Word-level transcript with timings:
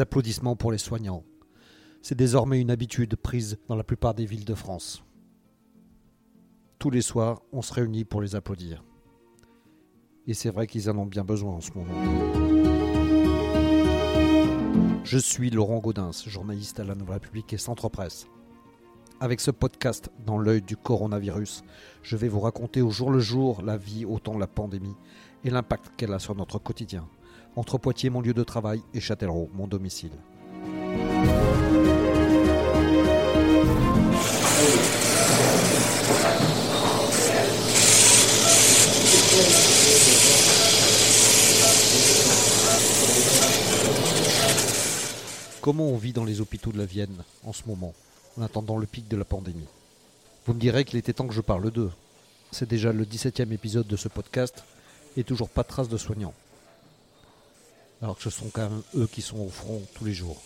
applaudissements 0.00 0.56
pour 0.56 0.72
les 0.72 0.78
soignants. 0.78 1.24
C'est 2.02 2.14
désormais 2.14 2.60
une 2.60 2.70
habitude 2.70 3.16
prise 3.16 3.58
dans 3.68 3.76
la 3.76 3.84
plupart 3.84 4.14
des 4.14 4.26
villes 4.26 4.44
de 4.44 4.54
France. 4.54 5.02
Tous 6.78 6.90
les 6.90 7.02
soirs, 7.02 7.42
on 7.52 7.62
se 7.62 7.72
réunit 7.72 8.04
pour 8.04 8.20
les 8.20 8.36
applaudir. 8.36 8.84
Et 10.26 10.34
c'est 10.34 10.50
vrai 10.50 10.66
qu'ils 10.66 10.90
en 10.90 10.98
ont 10.98 11.06
bien 11.06 11.24
besoin 11.24 11.54
en 11.54 11.60
ce 11.60 11.70
moment. 11.72 11.94
Je 15.04 15.18
suis 15.18 15.50
Laurent 15.50 15.78
Gaudens, 15.78 16.24
journaliste 16.26 16.80
à 16.80 16.84
la 16.84 16.96
Nouvelle 16.96 17.14
République 17.14 17.52
et 17.52 17.58
Centre 17.58 17.88
Presse. 17.88 18.26
Avec 19.20 19.40
ce 19.40 19.50
podcast 19.50 20.10
dans 20.26 20.36
l'œil 20.36 20.62
du 20.62 20.76
coronavirus, 20.76 21.62
je 22.02 22.16
vais 22.16 22.28
vous 22.28 22.40
raconter 22.40 22.82
au 22.82 22.90
jour 22.90 23.10
le 23.10 23.20
jour 23.20 23.62
la 23.62 23.76
vie 23.76 24.04
autant 24.04 24.36
la 24.36 24.46
pandémie 24.46 24.96
et 25.44 25.50
l'impact 25.50 25.92
qu'elle 25.96 26.12
a 26.12 26.18
sur 26.18 26.34
notre 26.34 26.58
quotidien, 26.58 27.08
entre 27.56 27.78
Poitiers, 27.78 28.10
mon 28.10 28.20
lieu 28.20 28.34
de 28.34 28.44
travail, 28.44 28.82
et 28.94 29.00
Châtellerault, 29.00 29.50
mon 29.54 29.66
domicile. 29.66 30.12
Comment 45.62 45.88
on 45.88 45.96
vit 45.96 46.12
dans 46.12 46.24
les 46.24 46.40
hôpitaux 46.40 46.70
de 46.70 46.78
la 46.78 46.84
Vienne 46.84 47.24
en 47.42 47.52
ce 47.52 47.62
moment, 47.66 47.92
en 48.38 48.42
attendant 48.42 48.76
le 48.76 48.86
pic 48.86 49.08
de 49.08 49.16
la 49.16 49.24
pandémie? 49.24 49.66
Vous 50.46 50.54
me 50.54 50.60
direz 50.60 50.84
qu'il 50.84 50.96
était 50.96 51.12
temps 51.12 51.26
que 51.26 51.34
je 51.34 51.40
parle 51.40 51.72
d'eux. 51.72 51.90
C'est 52.52 52.68
déjà 52.68 52.92
le 52.92 53.04
17e 53.04 53.50
épisode 53.50 53.88
de 53.88 53.96
ce 53.96 54.06
podcast 54.06 54.62
et 55.16 55.24
toujours 55.24 55.48
pas 55.48 55.64
de 55.64 55.68
traces 55.68 55.88
de 55.88 55.96
soignants. 55.96 56.34
Alors 58.02 58.16
que 58.16 58.22
ce 58.22 58.30
sont 58.30 58.50
quand 58.52 58.68
même 58.68 58.82
eux 58.94 59.06
qui 59.06 59.22
sont 59.22 59.38
au 59.38 59.48
front 59.48 59.82
tous 59.94 60.04
les 60.04 60.12
jours. 60.12 60.40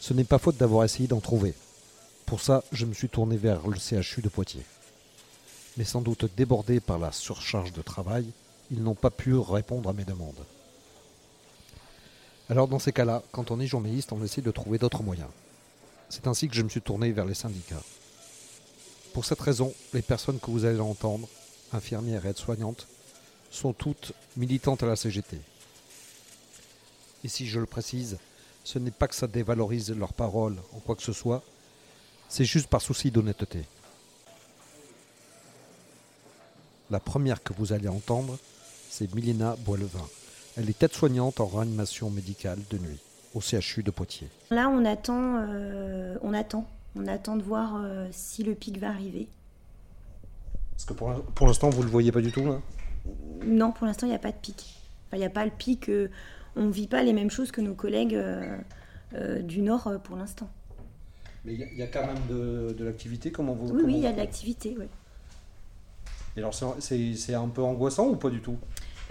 Ce 0.00 0.12
n'est 0.12 0.24
pas 0.24 0.38
faute 0.38 0.56
d'avoir 0.56 0.84
essayé 0.84 1.08
d'en 1.08 1.20
trouver. 1.20 1.54
Pour 2.26 2.40
ça, 2.40 2.62
je 2.72 2.84
me 2.84 2.94
suis 2.94 3.08
tourné 3.08 3.36
vers 3.36 3.66
le 3.66 3.78
CHU 3.78 4.20
de 4.20 4.28
Poitiers. 4.28 4.66
Mais 5.76 5.84
sans 5.84 6.02
doute 6.02 6.26
débordés 6.36 6.80
par 6.80 6.98
la 6.98 7.10
surcharge 7.10 7.72
de 7.72 7.82
travail, 7.82 8.26
ils 8.70 8.82
n'ont 8.82 8.94
pas 8.94 9.10
pu 9.10 9.34
répondre 9.34 9.88
à 9.88 9.92
mes 9.92 10.04
demandes. 10.04 10.44
Alors 12.50 12.68
dans 12.68 12.78
ces 12.78 12.92
cas-là, 12.92 13.22
quand 13.32 13.50
on 13.50 13.60
est 13.60 13.66
journaliste, 13.66 14.12
on 14.12 14.22
essaie 14.22 14.42
de 14.42 14.50
trouver 14.50 14.78
d'autres 14.78 15.02
moyens. 15.02 15.30
C'est 16.10 16.26
ainsi 16.26 16.48
que 16.48 16.54
je 16.54 16.62
me 16.62 16.68
suis 16.68 16.82
tourné 16.82 17.10
vers 17.12 17.24
les 17.24 17.34
syndicats. 17.34 17.82
Pour 19.14 19.24
cette 19.24 19.40
raison, 19.40 19.72
les 19.94 20.02
personnes 20.02 20.38
que 20.38 20.50
vous 20.50 20.64
allez 20.64 20.80
entendre, 20.80 21.28
infirmières 21.72 22.26
et 22.26 22.30
aides-soignantes, 22.30 22.86
sont 23.50 23.72
toutes 23.72 24.12
militantes 24.36 24.82
à 24.82 24.86
la 24.86 24.96
CGT. 24.96 25.40
Et 27.24 27.28
si 27.28 27.46
je 27.46 27.58
le 27.58 27.66
précise, 27.66 28.18
ce 28.64 28.78
n'est 28.78 28.90
pas 28.90 29.08
que 29.08 29.14
ça 29.14 29.26
dévalorise 29.26 29.90
leurs 29.90 30.12
paroles 30.12 30.56
en 30.76 30.78
quoi 30.80 30.94
que 30.94 31.02
ce 31.02 31.12
soit, 31.14 31.42
c'est 32.28 32.44
juste 32.44 32.68
par 32.68 32.82
souci 32.82 33.10
d'honnêteté. 33.10 33.64
La 36.90 37.00
première 37.00 37.42
que 37.42 37.54
vous 37.54 37.72
allez 37.72 37.88
entendre, 37.88 38.38
c'est 38.90 39.12
Milena 39.14 39.56
Boilevin. 39.64 40.06
Elle 40.56 40.68
est 40.68 40.82
aide-soignante 40.82 41.40
en 41.40 41.46
réanimation 41.46 42.10
médicale 42.10 42.58
de 42.70 42.78
nuit 42.78 43.00
au 43.34 43.40
CHU 43.40 43.82
de 43.82 43.90
Poitiers. 43.90 44.28
Là, 44.50 44.68
on 44.68 44.84
attend, 44.84 45.38
euh, 45.48 46.16
on 46.22 46.34
attend, 46.34 46.68
on 46.94 47.06
attend 47.06 47.36
de 47.36 47.42
voir 47.42 47.76
euh, 47.76 48.06
si 48.12 48.44
le 48.44 48.54
pic 48.54 48.78
va 48.78 48.90
arriver. 48.90 49.26
Parce 50.72 50.84
que 50.84 50.92
pour, 50.92 51.22
pour 51.34 51.46
l'instant, 51.46 51.70
vous 51.70 51.80
ne 51.80 51.86
le 51.86 51.90
voyez 51.90 52.12
pas 52.12 52.20
du 52.20 52.30
tout 52.30 52.44
là? 52.44 52.60
Non, 53.44 53.72
pour 53.72 53.86
l'instant, 53.86 54.06
il 54.06 54.10
n'y 54.10 54.16
a 54.16 54.20
pas 54.20 54.30
de 54.30 54.36
pic. 54.36 54.74
Il 55.12 55.18
n'y 55.18 55.24
a 55.24 55.30
pas 55.30 55.44
le 55.44 55.50
pic. 55.50 55.88
euh, 55.88 56.10
on 56.56 56.62
ne 56.66 56.72
vit 56.72 56.86
pas 56.86 57.02
les 57.02 57.12
mêmes 57.12 57.30
choses 57.30 57.50
que 57.50 57.60
nos 57.60 57.74
collègues 57.74 58.14
euh, 58.14 58.56
euh, 59.14 59.40
du 59.40 59.62
Nord 59.62 59.86
euh, 59.86 59.98
pour 59.98 60.16
l'instant. 60.16 60.48
Mais 61.44 61.54
il 61.54 61.78
y, 61.78 61.82
a 61.82 61.86
quand 61.86 62.06
même 62.06 62.18
de, 62.30 62.72
de 62.72 62.84
l'activité, 62.84 63.30
comment 63.30 63.52
vous 63.54 63.70
Oui, 63.74 63.82
oui, 63.84 63.94
il 63.98 64.00
y 64.02 64.06
a 64.06 64.12
de 64.12 64.16
l'activité. 64.16 64.74
oui. 64.78 64.86
Et 66.36 66.40
alors 66.40 66.54
c'est- 66.54 67.34
un 67.34 67.48
peu 67.48 67.62
angoissant 67.62 68.08
ou 68.08 68.16
pas 68.16 68.30
du 68.30 68.40
tout? 68.40 68.56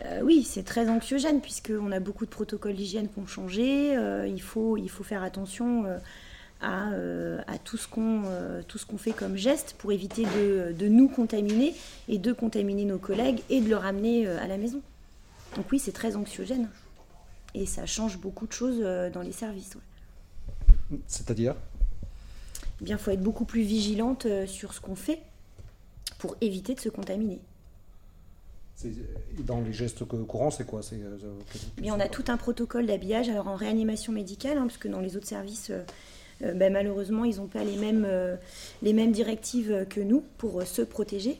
Euh, 0.05 0.21
oui, 0.23 0.43
c'est 0.43 0.63
très 0.63 0.89
anxiogène 0.89 1.41
puisqu'on 1.41 1.91
a 1.91 1.99
beaucoup 1.99 2.25
de 2.25 2.31
protocoles 2.31 2.73
d'hygiène 2.73 3.07
qui 3.07 3.19
ont 3.19 3.27
changé. 3.27 3.95
euh, 3.95 4.27
il, 4.27 4.41
faut, 4.41 4.77
il 4.77 4.89
faut 4.89 5.03
faire 5.03 5.21
attention 5.23 5.85
euh, 5.85 5.97
à, 6.61 6.89
à 7.53 7.57
tout 7.59 7.77
ce 7.77 7.87
qu'on 7.87 8.23
qu'on 8.87 8.97
fait 8.97 9.11
comme 9.11 9.37
geste 9.37 9.75
pour 9.77 9.91
éviter 9.91 10.23
de, 10.23 10.73
de 10.73 10.87
nous 10.87 11.07
contaminer 11.07 11.75
et 12.09 12.17
de 12.17 12.33
contaminer 12.33 12.85
nos 12.85 12.97
collègues 12.97 13.41
et 13.49 13.61
de 13.61 13.69
le 13.69 13.75
ramener 13.77 14.27
à 14.27 14.47
la 14.47 14.57
maison. 14.57 14.81
Donc 15.55 15.67
oui, 15.71 15.77
c'est 15.79 15.91
très 15.91 16.15
anxiogène. 16.15 16.67
Et 17.55 17.65
ça 17.65 17.85
change 17.85 18.17
beaucoup 18.17 18.47
de 18.47 18.51
choses 18.53 18.79
euh, 18.81 19.09
dans 19.09 19.21
les 19.21 19.31
services. 19.31 19.75
ouais. 19.75 20.97
C'est-à-dire? 21.07 21.55
Eh 22.81 22.85
bien, 22.85 22.97
il 22.97 22.99
faut 22.99 23.11
être 23.11 23.21
beaucoup 23.21 23.45
plus 23.45 23.61
vigilante 23.61 24.25
euh, 24.25 24.47
sur 24.47 24.73
ce 24.73 24.81
qu'on 24.81 24.95
fait 24.95 25.19
pour 26.17 26.35
éviter 26.41 26.73
de 26.75 26.79
se 26.79 26.89
contaminer. 26.89 27.39
C'est- 28.75 28.91
Dans 29.45 29.61
les 29.61 29.71
gestes 29.73 30.03
cou- 30.05 30.25
courants, 30.25 30.51
c'est 30.51 30.65
quoi? 30.65 30.81
C'est, 30.81 30.95
euh, 31.01 31.17
Mais 31.81 31.91
on 31.91 31.99
a 31.99 32.07
tout 32.09 32.25
un 32.27 32.37
protocole 32.37 32.85
d'habillage, 32.87 33.29
alors 33.29 33.47
en 33.47 33.55
réanimation 33.55 34.11
médicale, 34.11 34.57
hein, 34.57 34.63
parce 34.67 34.77
que 34.77 34.87
dans 34.87 34.99
les 34.99 35.15
autres 35.15 35.27
services, 35.27 35.69
euh, 35.69 35.83
euh, 36.43 36.53
ben, 36.53 36.73
malheureusement, 36.73 37.23
ils 37.23 37.37
n'ont 37.37 37.47
pas 37.47 37.63
les 37.63 37.77
mêmes, 37.77 38.05
euh, 38.05 38.35
les 38.81 38.93
mêmes 38.93 39.11
directives 39.11 39.85
que 39.89 40.01
nous 40.01 40.23
pour 40.37 40.59
euh, 40.61 40.65
se 40.65 40.81
protéger. 40.81 41.39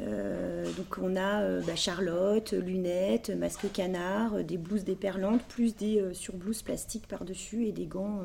Euh, 0.00 0.72
donc 0.72 0.98
on 1.00 1.16
a 1.16 1.42
euh, 1.42 1.62
bah, 1.66 1.76
Charlotte, 1.76 2.52
lunettes, 2.52 3.30
masque 3.30 3.70
canard, 3.72 4.34
euh, 4.34 4.42
des 4.42 4.56
blouses 4.56 4.84
déperlantes, 4.84 5.42
plus 5.44 5.76
des 5.76 6.00
euh, 6.00 6.14
surblouses 6.14 6.62
plastiques 6.62 7.06
par-dessus 7.08 7.66
et 7.66 7.72
des 7.72 7.86
gants 7.86 8.20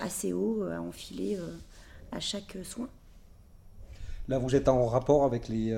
assez 0.00 0.32
hauts 0.32 0.64
à 0.64 0.80
enfiler 0.80 1.38
à 2.12 2.20
chaque 2.20 2.58
soin. 2.64 2.88
Là, 4.28 4.38
vous 4.38 4.54
êtes 4.54 4.68
en 4.68 4.86
rapport 4.86 5.24
avec 5.24 5.48
les, 5.48 5.70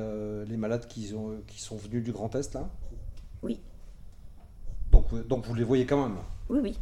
les 0.46 0.56
malades 0.56 0.86
qui, 0.88 1.14
ont, 1.14 1.40
qui 1.46 1.60
sont 1.60 1.76
venus 1.76 2.02
du 2.02 2.12
Grand 2.12 2.34
Est, 2.34 2.54
là? 2.54 2.68
Oui, 3.42 3.60
donc, 4.92 5.06
vous- 5.10 5.22
donc 5.22 5.46
vous 5.46 5.54
les 5.54 5.64
voyez 5.64 5.86
quand 5.86 6.02
même? 6.08 6.18
Oui, 6.48 6.58
oui. 6.60 6.78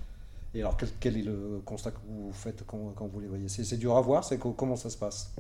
Et 0.55 0.61
alors, 0.61 0.77
quel, 0.77 0.89
quel 1.01 1.17
est 1.17 1.23
le 1.23 1.61
constat 1.65 1.91
que 1.93 1.99
vous 2.07 2.33
faites 2.33 2.65
quand, 2.67 2.93
quand 2.95 3.07
vous 3.07 3.21
les 3.21 3.29
voyez? 3.29 3.49
C'est 3.49 3.77
dur 3.77 3.97
à 3.97 4.01
voir 4.01 4.25
c'est 4.25 4.39
co- 4.39 4.53
Comment 4.53 4.77
ça 4.77 4.91
se 4.91 4.97
passe? 4.99 5.35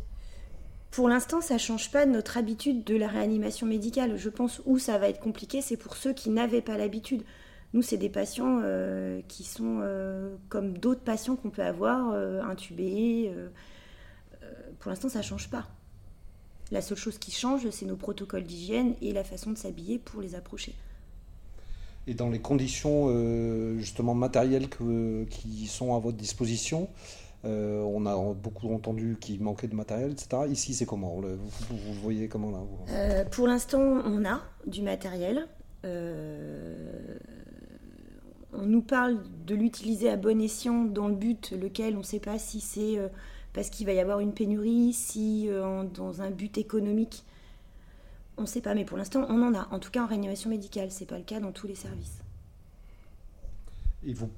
Pour 0.91 1.09
l'instant, 1.09 1.41
ça 1.41 1.54
ne 1.54 1.59
change 1.59 1.91
pas 1.91 2.06
notre 2.06 2.38
habitude 2.38 2.82
de 2.84 2.97
la 2.97 3.09
réanimation 3.09 3.66
médicale. 3.66 4.16
Je 4.16 4.28
pense 4.31 4.62
où 4.65 4.78
ça 4.78 4.99
va 4.99 5.09
être 5.09 5.21
compliqué, 5.21 5.60
c'est 5.60 5.76
pour 5.76 5.97
ceux 5.97 6.12
qui 6.12 6.31
n'avaient 6.31 6.62
pas 6.62 6.78
l'habitude. 6.78 7.25
Nous, 7.75 7.82
c'est 7.82 7.99
des 7.99 8.09
patients 8.09 8.60
euh, 8.62 9.21
qui 9.28 9.44
sont 9.44 9.81
euh, 9.82 10.34
comme 10.49 10.78
d'autres 10.78 11.03
patients 11.03 11.37
qu'on 11.37 11.50
peut 11.50 11.62
avoir, 11.62 12.12
euh, 12.12 12.41
intubés. 12.43 13.31
pour 14.78 14.91
l'instant, 14.91 15.09
ça 15.09 15.19
ne 15.19 15.25
change 15.25 15.50
pas. 15.50 15.66
La 16.71 16.81
seule 16.81 16.99
chose 16.99 17.19
qui 17.19 17.31
change, 17.31 17.69
c'est 17.70 17.87
nos 17.87 17.97
protocoles 17.97 18.44
d'hygiène 18.44 18.94
et 19.03 19.12
la 19.12 19.25
façon 19.25 19.50
de 19.50 19.59
s'habiller 19.59 19.99
pour 19.99 20.20
les 20.20 20.34
approcher. 20.34 20.75
Et 22.06 22.15
dans 22.15 22.31
les 22.31 22.38
conditions 22.38 23.09
justement 23.78 24.15
matérielles 24.15 24.69
qui 24.69 25.66
sont 25.66 25.94
à 25.94 25.99
votre 25.99 26.16
disposition, 26.16 26.88
euh, 27.44 27.82
on 27.82 28.04
a 28.06 28.16
beaucoup 28.34 28.72
entendu 28.75 29.16
qu'il 29.21 29.41
manquait 29.43 29.69
de 29.69 29.75
matériel, 29.75 30.12
etc. 30.12 30.43
Ici, 30.50 30.75
c'est 30.75 30.87
comment 30.87 31.21
Le- 31.21 31.37
vous, 31.37 31.49
vous- 31.71 31.76
vous 31.78 31.93
le 31.93 31.99
voyez 32.00 32.28
comment 32.28 32.50
là 32.50 32.59
vous 32.59 32.78
Euh, 32.93 33.25
pour 33.25 33.47
l'instant, 33.47 33.81
on 33.81 34.25
a 34.25 34.41
du 34.66 34.82
matériel. 34.82 35.46
Euh, 35.85 37.17
on 38.52 38.67
nous 38.67 38.82
parle 38.82 39.19
de 39.46 39.55
l'utiliser 39.55 40.08
à 40.11 40.17
bon 40.17 40.40
escient 40.40 40.85
dans 40.85 41.08
le 41.08 41.14
but 41.14 41.52
lequel 41.52 41.94
on 41.94 41.99
ne 42.00 42.02
sait 42.05 42.19
pas 42.19 42.38
si 42.38 42.61
c'est 42.61 42.99
euh, 42.99 43.08
parce 43.52 43.70
qu'il 43.70 43.87
va 43.87 43.93
y 43.93 44.00
avoir 44.00 44.20
une 44.20 44.32
pénurie, 44.32 44.93
si 44.93 45.49
euh, 45.49 45.64
en- 45.64 45.84
dans 45.84 46.23
un 46.23 46.31
but 46.31 46.58
économique. 46.58 47.25
On 48.37 48.43
ne 48.43 48.46
sait 48.46 48.61
pas, 48.61 48.75
mais 48.75 48.84
pour 48.84 48.96
l'instant, 48.99 49.25
on 49.29 49.43
en 49.43 49.55
a. 49.55 49.69
En 49.73 49.79
tout 49.79 49.91
cas, 49.91 50.02
en 50.02 50.06
réanimation 50.06 50.49
médicale, 50.50 50.91
c'est 50.91 51.06
pas 51.06 51.19
le 51.19 51.25
cas 51.25 51.41
dans 51.41 51.50
tous 51.52 51.67
les 51.67 51.75
services. 51.75 52.19
Et 54.06 54.12
vous, 54.12 54.31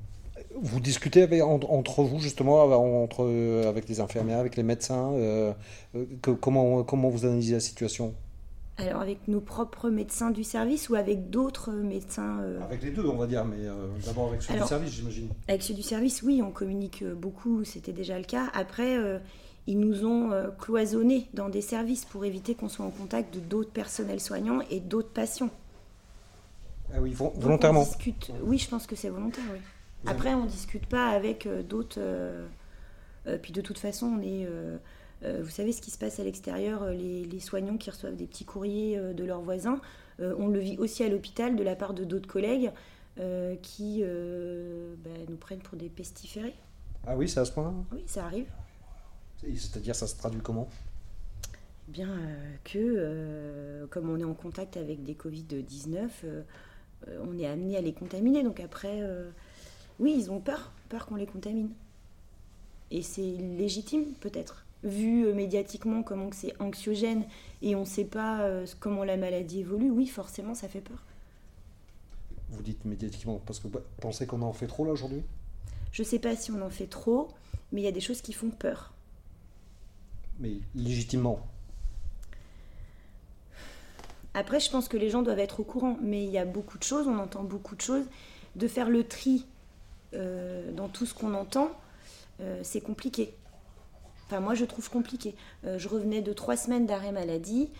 vous 0.61 0.81
discutez 0.81 1.23
avec- 1.23 1.43
en- 1.43 1.61
entre 1.69 2.03
vous 2.03 2.19
justement, 2.21 2.63
entre, 3.03 3.25
avec 3.67 3.89
les 3.89 4.01
infirmières, 4.01 4.39
avec 4.39 4.57
les 4.57 4.63
médecins, 4.63 5.13
euh, 5.13 5.53
euh, 5.95 6.05
que- 6.23 6.31
comment, 6.31 6.83
comment 6.85 7.09
vous 7.09 7.25
analysez 7.27 7.55
la 7.55 7.61
situation? 7.61 8.15
Alors, 8.79 9.03
avec 9.03 9.29
nos 9.29 9.41
propres 9.41 9.91
médecins 9.91 10.31
du 10.31 10.43
service 10.43 10.89
ou 10.89 10.95
avec 10.95 11.29
d'autres 11.29 11.71
médecins 11.73 12.39
euh, 12.41 12.61
Avec 12.63 12.83
les 12.83 12.91
deux, 12.91 13.05
on 13.07 13.17
va 13.17 13.27
dire, 13.27 13.45
mais 13.45 13.59
euh, 13.67 13.89
d'abord 14.07 14.29
avec 14.29 14.41
ceux 14.41 14.55
Alors- 14.55 14.65
du 14.67 14.69
service, 14.71 14.91
j'imagine. 14.93 15.29
Avec 15.49 15.63
ceux 15.63 15.75
du 15.75 15.83
service, 15.83 16.23
oui, 16.23 16.41
on 16.43 16.51
communique 16.51 17.05
beaucoup, 17.05 17.63
c'était 17.65 17.93
déjà 17.93 18.17
le 18.19 18.25
cas. 18.25 18.47
Après, 18.55 18.97
euh, 18.97 19.19
ils 19.67 19.79
nous 19.79 20.07
ont 20.07 20.31
cloisonnés 20.59 21.29
dans 21.35 21.51
des 21.51 21.61
services 21.61 22.07
pour 22.07 22.25
éviter 22.25 22.55
qu'on 22.55 22.71
soit 22.71 22.87
en 22.87 22.91
contact 22.91 23.35
de 23.35 23.41
d'autres 23.41 23.71
personnels 23.71 24.21
soignants 24.21 24.61
et 24.71 24.81
d'autres 24.81 25.11
patients. 25.13 25.51
Ah 26.95 26.99
oui, 27.01 27.13
vo- 27.13 27.27
Donc, 27.27 27.35
volontairement. 27.43 27.83
on 27.83 27.85
discute- 27.85 28.33
Oui, 28.43 28.57
je 28.59 28.69
pense 28.69 28.87
que 28.87 28.97
c'est 28.97 29.11
volontaire, 29.11 29.45
oui. 29.53 29.59
Après, 30.07 30.35
on 30.35 30.45
ne 30.45 30.49
discute 30.49 30.87
pas 30.87 31.09
avec 31.11 31.47
euh, 31.47 31.63
d'autres. 31.63 31.99
euh, 32.01 32.47
euh, 33.27 33.39
puis 33.41 33.53
de 33.53 33.61
toute 33.61 33.79
façon, 33.79 34.07
on 34.07 34.23
est. 34.23 34.47
euh, 34.47 34.79
vous 35.43 35.51
savez 35.51 35.73
ce 35.73 35.83
qui 35.83 35.91
se 35.91 35.99
passe 35.99 36.19
à 36.21 36.25
l'extérieur, 36.25 36.87
les, 36.91 37.25
les 37.25 37.41
soignants 37.41 37.77
qui 37.77 37.91
reçoivent 37.91 38.17
des 38.17 38.27
petits 38.27 38.47
courriers 38.47 38.97
euh, 38.97 39.13
de 39.13 39.25
leurs 39.25 39.43
voisins. 39.43 39.81
euh, 40.21 40.35
on 40.39 40.49
le 40.49 40.59
vit 40.59 40.79
aussi 40.79 41.05
à 41.05 41.09
l'hôpital 41.09 41.57
de 41.57 41.63
la 41.63 41.77
part 41.77 41.93
de 41.95 42.05
d'autres 42.05 42.29
collègues. 42.29 42.71
qui 43.63 44.03
bah, 44.03 45.11
nous 45.29 45.37
prennent 45.37 45.59
pour 45.61 45.77
des 45.77 45.91
pestiférés. 45.91 46.55
Ah 47.07 47.17
oui, 47.17 47.29
c'est 47.29 47.41
à 47.41 47.45
ce 47.45 47.53
point-là 47.53 47.75
Oui, 47.93 48.03
ça 48.07 48.25
arrive. 48.25 48.47
C'est-à-dire, 49.37 49.95
ça 49.95 50.07
se 50.07 50.17
traduit 50.17 50.41
comment? 50.41 50.69
Bien 51.89 52.09
que, 52.65 53.87
comme 53.91 54.09
on 54.11 54.19
est 54.19 54.25
en 54.25 54.35
contact 54.35 54.77
avec 54.77 55.03
des 55.03 55.15
Covid-19, 55.15 56.09
on 57.27 57.39
est 57.39 57.47
amené 57.47 57.77
à 57.77 57.81
les 57.81 57.93
contaminer. 57.93 58.43
Donc 58.43 58.61
après, 58.61 59.03
oui, 60.01 60.15
ils 60.17 60.31
ont 60.31 60.41
peur, 60.41 60.73
peur 60.89 61.07
qu'on 61.07 61.17
les 61.17 61.27
contamine. 61.27 61.71
Et 62.91 63.03
c'est 63.03 63.21
légitime, 63.23 64.05
peut-être. 64.21 64.65
Vu 64.83 65.27
euh, 65.27 65.35
médiatiquement 65.35 66.03
comment 66.03 66.31
c'est 66.33 66.61
anxiogène 66.61 67.25
et 67.61 67.77
on 67.77 67.81
ne 67.81 67.85
sait 67.85 68.07
pas 68.07 68.41
euh, 68.41 68.67
comment 68.81 69.05
la 69.05 69.19
maladie 69.19 69.61
évolue, 69.61 69.91
oui, 69.91 70.07
forcément, 70.07 70.55
ça 70.55 70.69
fait 70.69 70.81
peur. 70.81 71.05
Vous 72.49 72.63
dites 72.63 72.85
médiatiquement, 72.85 73.41
parce 73.45 73.61
que 73.61 73.69
vous 73.69 73.79
pensez 74.01 74.27
qu'on 74.27 74.43
en 74.43 74.55
fait 74.55 74.67
trop 74.67 74.85
là 74.87 74.93
aujourd'hui? 74.93 75.23
Je 75.93 76.03
ne 76.03 76.07
sais 76.07 76.19
pas 76.19 76.35
si 76.35 76.51
on 76.51 76.63
en 76.63 76.71
fait 76.71 76.87
trop, 76.87 77.29
mais 77.71 77.83
il 77.83 77.85
y 77.85 77.89
a 77.89 77.93
des 77.93 78.01
choses 78.01 78.23
qui 78.23 78.33
font 78.33 78.51
peur. 78.51 78.95
Mais 80.41 80.55
légitimement 80.75 81.47
Après, 84.33 84.59
je 84.61 84.71
pense 84.71 84.89
que 84.89 84.97
les 84.97 85.11
gens 85.11 85.21
doivent 85.21 85.39
être 85.39 85.61
au 85.61 85.65
courant, 85.65 85.99
mais 86.01 86.25
il 86.25 86.31
y 86.31 86.39
a 86.39 86.47
beaucoup 86.47 86.79
de 86.79 86.85
choses, 86.85 87.07
on 87.07 87.19
entend 87.19 87.45
beaucoup 87.45 87.77
de 87.77 87.83
choses. 87.83 88.07
De 88.57 88.67
faire 88.67 88.89
le 88.89 89.05
tri 89.05 89.47
euh, 90.15 90.73
dans 90.73 90.89
tout 90.89 91.07
ce 91.07 91.15
qu'on 91.15 91.35
entend, 91.35 91.71
euh, 92.41 92.61
c'est 92.63 92.81
compliqué. 92.81 93.35
Enfin, 94.27 94.41
moi, 94.41 94.55
je 94.55 94.65
trouve 94.65 94.89
compliqué. 94.91 95.35
Euh, 95.65 95.79
je 95.79 95.89
revenais 95.89 96.23
de 96.23 96.33
trois 96.33 96.57
semaines 96.57 96.87
d'arrêt 96.87 97.13
maladie. 97.13 97.71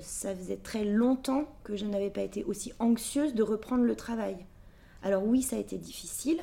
Ça 0.00 0.34
faisait 0.34 0.56
très 0.56 0.84
longtemps 0.84 1.44
que 1.62 1.76
je 1.76 1.84
n'avais 1.84 2.10
pas 2.10 2.22
été 2.22 2.42
aussi 2.42 2.72
anxieuse 2.80 3.32
de 3.32 3.44
reprendre 3.44 3.84
le 3.84 3.94
travail. 3.94 4.36
Alors 5.04 5.24
oui, 5.24 5.40
ça 5.40 5.54
a 5.54 5.60
été 5.60 5.78
difficile, 5.78 6.40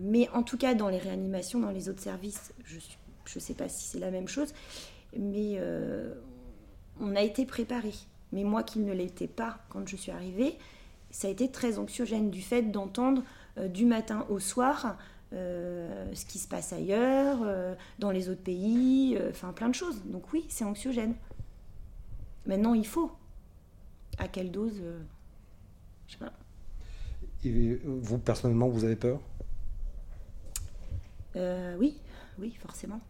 mais 0.00 0.28
en 0.34 0.42
tout 0.42 0.58
cas 0.58 0.74
dans 0.74 0.90
les 0.90 0.98
réanimations, 0.98 1.58
dans 1.58 1.70
les 1.70 1.88
autres 1.88 2.02
services, 2.02 2.52
je 2.66 2.76
ne 2.76 3.40
sais 3.40 3.54
pas 3.54 3.70
si 3.70 3.86
c'est 3.86 3.98
la 3.98 4.10
même 4.10 4.28
chose, 4.28 4.52
mais 5.16 5.58
on 7.00 7.16
a 7.16 7.22
été 7.22 7.46
préparé. 7.46 7.94
Mais 8.30 8.44
moi 8.44 8.62
qui 8.62 8.80
ne 8.80 8.92
l'étais 8.92 9.26
pas 9.26 9.60
quand 9.70 9.88
je 9.88 9.96
suis 9.96 10.12
arrivée, 10.12 10.58
ça 11.10 11.28
a 11.28 11.30
été 11.30 11.50
très 11.50 11.78
anxiogène 11.78 12.30
du 12.30 12.42
fait 12.42 12.60
d'entendre 12.60 13.22
du 13.56 13.86
matin 13.86 14.26
au 14.28 14.38
soir 14.38 14.96
euh, 15.32 16.14
ce 16.14 16.24
qui 16.24 16.38
se 16.38 16.46
passe 16.46 16.72
ailleurs, 16.72 17.40
euh, 17.42 17.74
dans 17.98 18.12
les 18.12 18.28
autres 18.28 18.42
pays, 18.42 19.16
euh, 19.18 19.30
enfin 19.30 19.52
plein 19.52 19.68
de 19.68 19.74
choses. 19.74 20.02
Donc 20.04 20.32
oui, 20.32 20.44
c'est 20.48 20.64
anxiogène. 20.64 21.14
Maintenant, 22.46 22.74
il 22.74 22.86
faut. 22.86 23.10
À 24.18 24.28
quelle 24.28 24.50
dose 24.50 24.80
Je 26.06 26.12
sais 26.12 26.18
pas. 26.18 26.32
Et 27.44 27.78
vous, 27.84 28.18
personnellement, 28.18 28.68
vous 28.68 28.84
avez 28.84 28.96
peur? 28.96 29.20
Oui, 31.34 31.98
oui, 32.38 32.56
forcément. 32.58 33.00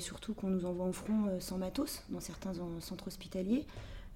surtout 0.00 0.34
qu'on 0.34 0.48
nous 0.48 0.64
envoie 0.66 0.86
au 0.86 0.92
front 0.92 1.38
sans 1.38 1.58
matos 1.58 2.02
dans 2.08 2.18
certains 2.18 2.52
centres 2.80 3.06
hospitaliers. 3.06 3.66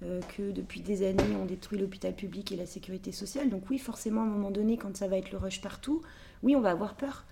Que 0.00 0.50
depuis 0.50 0.80
des 0.80 1.06
années 1.06 1.36
on 1.40 1.44
détruit 1.44 1.78
l'hôpital 1.78 2.14
public 2.14 2.52
et 2.52 2.56
la 2.56 2.66
sécurité 2.66 3.12
sociale. 3.12 3.50
Donc 3.50 3.64
oui, 3.70 3.78
forcément, 3.78 4.22
à 4.22 4.24
un 4.24 4.28
moment 4.28 4.50
donné, 4.50 4.76
quand 4.76 4.96
ça 4.96 5.08
va 5.08 5.18
être 5.18 5.30
le 5.30 5.38
rush 5.38 5.60
partout, 5.60 6.02
oui, 6.42 6.56
on 6.56 6.60
va 6.60 6.70
avoir 6.70 6.94
peur. 6.94 7.24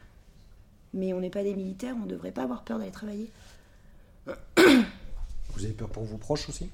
Mais 0.94 1.12
on 1.12 1.20
n'est 1.20 1.30
pas 1.30 1.42
des 1.42 1.54
militaires, 1.54 1.94
on 1.96 2.04
ne 2.04 2.10
devrait 2.10 2.32
pas 2.32 2.42
avoir 2.42 2.64
peur 2.64 2.78
d'aller 2.78 2.90
travailler. 2.90 3.30
Vous 4.56 5.64
avez 5.64 5.74
peur 5.74 5.88
pour 5.88 6.04
vos 6.04 6.18
proches 6.18 6.48
aussi? 6.48 6.70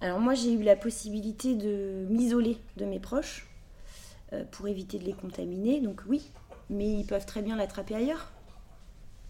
Alors 0.00 0.20
moi, 0.20 0.34
j'ai 0.34 0.52
eu 0.52 0.62
la 0.62 0.76
possibilité 0.76 1.54
de 1.54 2.06
m'isoler 2.10 2.58
de 2.76 2.84
mes 2.84 2.98
proches 2.98 3.46
euh, 4.32 4.44
pour 4.50 4.68
éviter 4.68 4.98
de 4.98 5.04
les 5.04 5.12
contaminer. 5.12 5.80
Donc 5.80 6.02
oui, 6.06 6.30
mais 6.68 6.98
ils 6.98 7.06
peuvent 7.06 7.26
très 7.26 7.42
bien 7.42 7.56
l'attraper 7.56 7.94
ailleurs. 7.94 8.32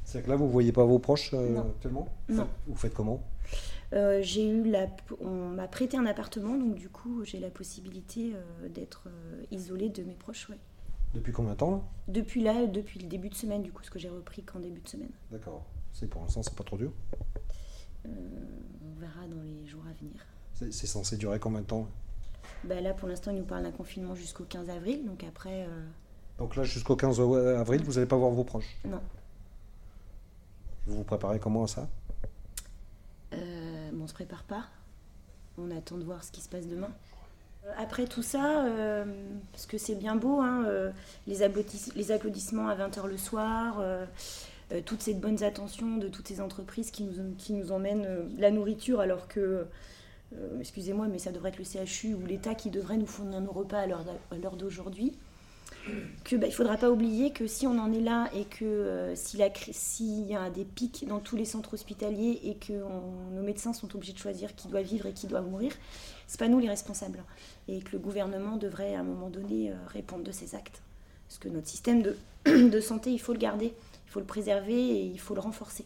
C'est 0.07 0.23
que 0.23 0.31
là, 0.31 0.37
vous 0.37 0.47
ne 0.47 0.51
voyez 0.51 0.73
pas 0.73 0.85
vos 0.85 0.99
proches 0.99 1.33
euh, 1.35 1.61
actuellement 1.61 2.09
Non. 2.31 2.49
Vous 2.67 2.77
faites 2.77 2.95
comment 2.95 3.23
euh, 3.93 4.19
j'ai 4.21 4.49
eu 4.49 4.69
la, 4.69 4.89
on 5.21 5.51
m'a 5.51 5.69
prêté 5.69 5.97
un 5.97 6.07
appartement, 6.07 6.59
donc 6.59 6.75
du 6.75 6.89
coup 6.89 7.23
j'ai 7.23 7.39
la 7.39 7.51
possibilité 7.51 8.33
d'être 8.69 9.07
isolée 9.53 9.91
de 9.91 10.03
mes 10.03 10.15
proches. 10.15 10.49
Ouais. 10.49 10.59
Depuis 11.15 11.33
combien 11.33 11.53
de 11.53 11.57
temps 11.57 11.71
là 11.71 11.81
Depuis 12.09 12.43
là, 12.43 12.67
depuis 12.67 13.01
le 13.01 13.07
début 13.07 13.29
de 13.29 13.35
semaine, 13.35 13.63
du 13.63 13.73
coup, 13.73 13.83
ce 13.83 13.91
que 13.91 13.99
j'ai 13.99 14.09
repris 14.11 14.43
qu'en 14.43 14.61
début 14.61 14.81
de 14.81 14.89
semaine. 14.89 15.11
D'accord. 15.31 15.65
C'est 15.93 16.09
pour 16.09 16.21
l'instant, 16.21 16.43
c'est 16.43 16.55
pas 16.55 16.63
trop 16.63 16.77
dur 16.77 16.93
euh, 18.05 18.11
On 18.85 19.01
verra 19.01 19.27
dans 19.27 19.43
les 19.43 19.67
jours 19.67 19.83
à 19.89 19.95
venir. 19.95 20.27
C'est 20.53 20.87
censé 20.87 21.17
durer 21.17 21.39
combien 21.39 21.61
de 21.61 21.67
temps 21.67 21.89
bah 22.65 22.81
Là, 22.81 22.93
pour 22.93 23.09
l'instant, 23.09 23.31
il 23.31 23.39
nous 23.39 23.45
parle 23.45 23.63
d'un 23.63 23.73
confinement 23.73 24.15
jusqu'au 24.15 24.45
15 24.45 24.69
avril, 24.69 25.07
donc 25.07 25.25
après. 25.25 25.65
Euh, 25.65 25.87
donc 26.39 26.57
là, 26.57 26.65
jusqu'au 26.65 26.97
15 26.97 27.21
avril, 27.21 27.83
vous 27.83 27.95
n'allez 27.95 28.07
pas 28.07 28.17
voir 28.17 28.31
vos 28.31 28.45
proches 28.45 28.77
Non. 28.85 29.01
Vous 30.87 30.99
vous 30.99 31.05
préparez 31.05 31.39
comment 31.39 31.65
à 31.65 31.67
ça? 31.67 31.89
Euh, 33.33 33.91
On 34.01 34.07
se 34.07 34.15
prépare 34.15 34.45
pas. 34.45 34.67
On 35.59 35.71
attend 35.71 35.97
de 35.97 36.05
voir 36.05 36.23
ce 36.23 36.31
qui 36.31 36.41
se 36.41 36.49
passe 36.49 36.67
demain. 36.69 36.91
Euh, 37.65 37.73
après 37.77 38.07
tout 38.07 38.23
ça, 38.23 38.65
euh, 38.65 39.05
parce 39.51 39.67
que 39.67 39.79
c'est 39.79 39.97
bien 39.97 40.15
beau, 40.15 40.41
hein, 40.41 40.93
les, 41.27 41.43
applaudissements 41.43 42.69
à 42.69 42.77
20h 42.77 43.07
le 43.07 43.17
soir, 43.17 43.83
toutes 44.85 45.03
ces 45.03 45.15
bonnes 45.15 45.43
attentions 45.43 45.97
de 45.97 46.09
toutes 46.09 46.29
ces 46.29 46.41
entreprises 46.41 46.91
qui 46.91 47.53
nous 47.53 47.73
emmènent 47.73 48.29
la 48.39 48.51
nourriture 48.51 49.01
alors 49.01 49.27
que, 49.27 49.67
excusez-moi, 50.61 51.09
mais 51.09 51.19
ça 51.19 51.33
devrait 51.33 51.49
être 51.49 51.59
le 51.59 51.65
CHU 51.65 52.15
ou 52.15 52.25
l'État 52.27 52.55
qui 52.55 52.71
devrait 52.71 52.97
nous 52.97 53.07
fournir 53.07 53.41
nos 53.41 53.53
repas 53.53 53.81
à 53.81 53.87
l'heure 53.87 54.57
d'aujourd'hui 54.57 55.17
que 56.25 56.37
bah, 56.37 56.47
il 56.47 56.53
faudra 56.53 56.77
pas 56.77 56.91
oublier 56.91 57.31
que 57.31 57.47
si 57.47 57.67
on 57.67 57.79
en 57.79 57.93
est 57.93 58.01
là 58.01 58.29
et 58.35 58.45
que 58.45 58.65
euh, 58.65 59.15
s'il 59.15 60.27
y 60.27 60.35
a 60.35 60.51
des 60.51 60.65
pics 60.65 61.07
dans 61.07 61.21
tous 61.21 61.37
les 61.37 61.45
centres 61.45 61.75
hospitaliers 61.75 62.41
et 62.45 62.55
que 62.55 62.73
nos 62.73 63.43
médecins 63.43 63.73
sont 63.73 63.95
obligés 63.95 64.13
de 64.13 64.19
choisir 64.19 64.55
qui 64.55 64.69
doit 64.69 64.83
vivre 64.83 65.07
et 65.07 65.13
qui 65.13 65.27
doit 65.27 65.41
mourir, 65.41 65.73
c'est 66.27 66.39
pas 66.39 66.49
nous 66.49 66.59
les 66.59 66.69
responsables 66.69 67.23
et 67.69 67.81
que 67.81 67.93
le 67.93 67.99
gouvernement 67.99 68.57
devrait 68.57 68.95
à 68.95 69.01
un 69.01 69.05
moment 69.05 69.31
donné 69.31 69.71
euh, 69.71 69.75
répondre 69.89 70.25
de 70.25 70.33
ces 70.33 70.55
actes. 70.55 70.83
Parce 71.27 71.39
que 71.39 71.49
notre 71.49 71.69
système 71.69 72.03
de, 72.03 72.17
de 72.47 72.81
santé, 72.81 73.11
il 73.11 73.21
faut 73.21 73.33
le 73.33 73.39
garder, 73.39 73.75
il 74.07 74.11
faut 74.11 74.21
le 74.21 74.27
préserver 74.27 74.75
et 74.75 75.05
il 75.05 75.21
faut 75.21 75.35
le 75.35 75.41
renforcer. 75.41 75.85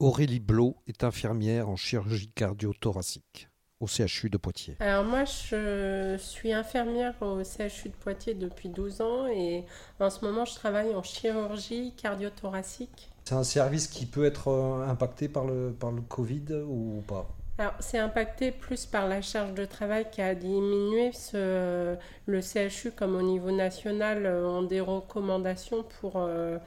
Aurélie 0.00 0.40
Blot 0.40 0.76
est 0.86 1.04
infirmière 1.04 1.68
en 1.68 1.76
chirurgie 1.76 2.30
cardio-thoracique 2.34 3.48
au 3.84 3.86
CHU 3.86 4.30
de 4.30 4.38
Poitiers 4.38 4.76
Alors 4.80 5.04
moi, 5.04 5.24
je 5.24 6.16
suis 6.18 6.52
infirmière 6.52 7.14
au 7.20 7.42
CHU 7.44 7.90
de 7.90 7.94
Poitiers 8.00 8.34
depuis 8.34 8.70
12 8.70 9.00
ans 9.02 9.26
et 9.26 9.64
en 10.00 10.08
ce 10.08 10.24
moment, 10.24 10.46
je 10.46 10.54
travaille 10.54 10.94
en 10.94 11.02
chirurgie 11.02 11.92
cardio-thoracique. 11.96 13.10
C'est 13.24 13.34
un 13.34 13.44
service 13.44 13.86
qui 13.86 14.06
peut 14.06 14.24
être 14.24 14.48
euh, 14.48 14.88
impacté 14.88 15.28
par 15.28 15.44
le, 15.44 15.74
par 15.78 15.92
le 15.92 16.00
Covid 16.00 16.44
ou 16.66 17.02
pas? 17.06 17.28
Alors, 17.58 17.74
c'est 17.78 17.98
impacté 17.98 18.50
plus 18.50 18.84
par 18.84 19.06
la 19.06 19.22
charge 19.22 19.54
de 19.54 19.64
travail 19.64 20.06
qui 20.10 20.20
a 20.20 20.34
diminué. 20.34 21.12
Ce, 21.12 21.94
le 22.26 22.40
CHU, 22.40 22.90
comme 22.90 23.14
au 23.14 23.22
niveau 23.22 23.50
national, 23.50 24.26
euh, 24.26 24.48
ont 24.48 24.62
des 24.62 24.80
recommandations 24.80 25.84
pour 26.00 26.14
euh, 26.16 26.58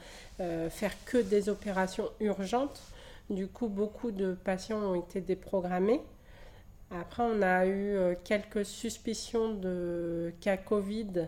faire 0.69 0.93
que 1.05 1.17
des 1.17 1.50
opérations 1.50 2.09
urgentes. 2.19 2.81
Du 3.29 3.47
coup, 3.47 3.67
beaucoup 3.67 4.12
de 4.12 4.33
patients 4.45 4.77
ont 4.77 4.95
été 4.95 5.19
déprogrammés. 5.19 6.01
Après, 6.91 7.24
on 7.24 7.41
a 7.41 7.65
eu 7.65 7.96
euh, 7.96 8.15
quelques 8.24 8.65
suspicions 8.65 9.53
de 9.53 10.34
cas 10.39 10.58
Covid, 10.58 11.27